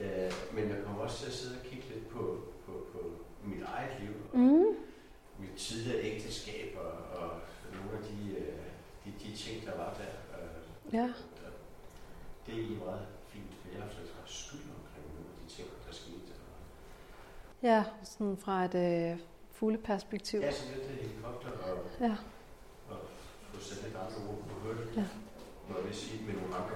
[0.00, 3.00] Øh, men jeg kommer også til at sidde og kigge lidt på, på, på
[3.44, 4.76] mit eget liv og mm.
[5.38, 7.30] mit tidligere ægteskab og, og
[7.76, 8.64] nogle af de, øh,
[9.04, 10.12] de, de ting, der var der.
[10.38, 11.06] Øh, ja.
[11.42, 11.50] der.
[12.46, 15.68] Det er egentlig meget fint, for jeg har ret skyld omkring nogle af de ting,
[15.86, 16.32] der skete.
[16.40, 16.58] Og,
[17.62, 19.18] ja sådan fra et øh,
[19.52, 20.40] fugleperspektiv.
[20.40, 22.16] ja, så lidt helikopter og, Ja.
[22.90, 22.98] og
[23.52, 24.88] få sat lidt andre ord på hørte.
[24.96, 25.06] Ja.
[25.68, 26.74] Må jeg vil sige med nogle andre.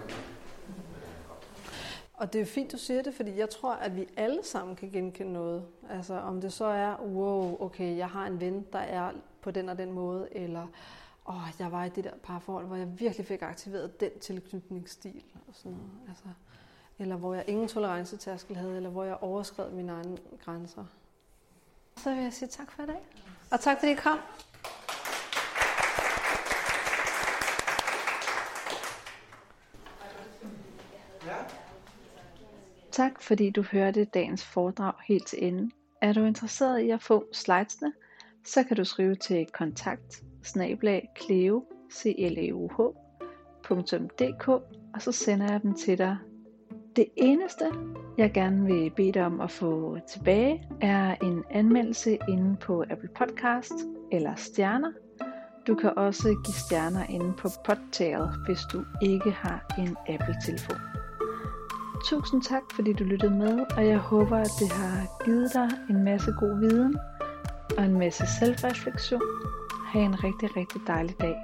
[2.15, 4.77] Og det er jo fint, du siger det, fordi jeg tror, at vi alle sammen
[4.77, 5.65] kan genkende noget.
[5.91, 9.69] Altså om det så er, wow, okay, jeg har en ven, der er på den
[9.69, 10.67] og den måde, eller
[11.29, 15.55] åh, jeg var i det der parforhold, hvor jeg virkelig fik aktiveret den tilknytningsstil, og
[15.55, 15.91] sådan noget.
[16.09, 16.25] Altså,
[16.99, 20.85] eller hvor jeg ingen tolerancetærskel havde, eller hvor jeg overskred mine egne grænser.
[21.97, 23.07] Så vil jeg sige tak for i dag.
[23.51, 24.19] Og tak fordi I kom.
[32.99, 35.71] Tak fordi du hørte dagens foredrag helt til ende.
[36.03, 37.93] Er du interesseret i at få slidesene,
[38.45, 41.69] så kan du skrive til kontakt cleuh.dk
[44.95, 46.17] og så sender jeg dem til dig.
[46.97, 47.65] Det eneste,
[48.19, 53.11] jeg gerne vil bede dig om at få tilbage, er en anmeldelse inde på Apple
[53.17, 53.75] Podcast
[54.13, 54.93] eller stjerner.
[55.67, 60.98] Du kan også give stjerner inde på Podtail, hvis du ikke har en Apple-telefon.
[62.05, 66.05] Tusind tak, fordi du lyttede med, og jeg håber, at det har givet dig en
[66.05, 66.99] masse god viden
[67.79, 69.23] og en masse selvreflektion.
[69.87, 71.37] Ha' en rigtig, rigtig dejlig dag.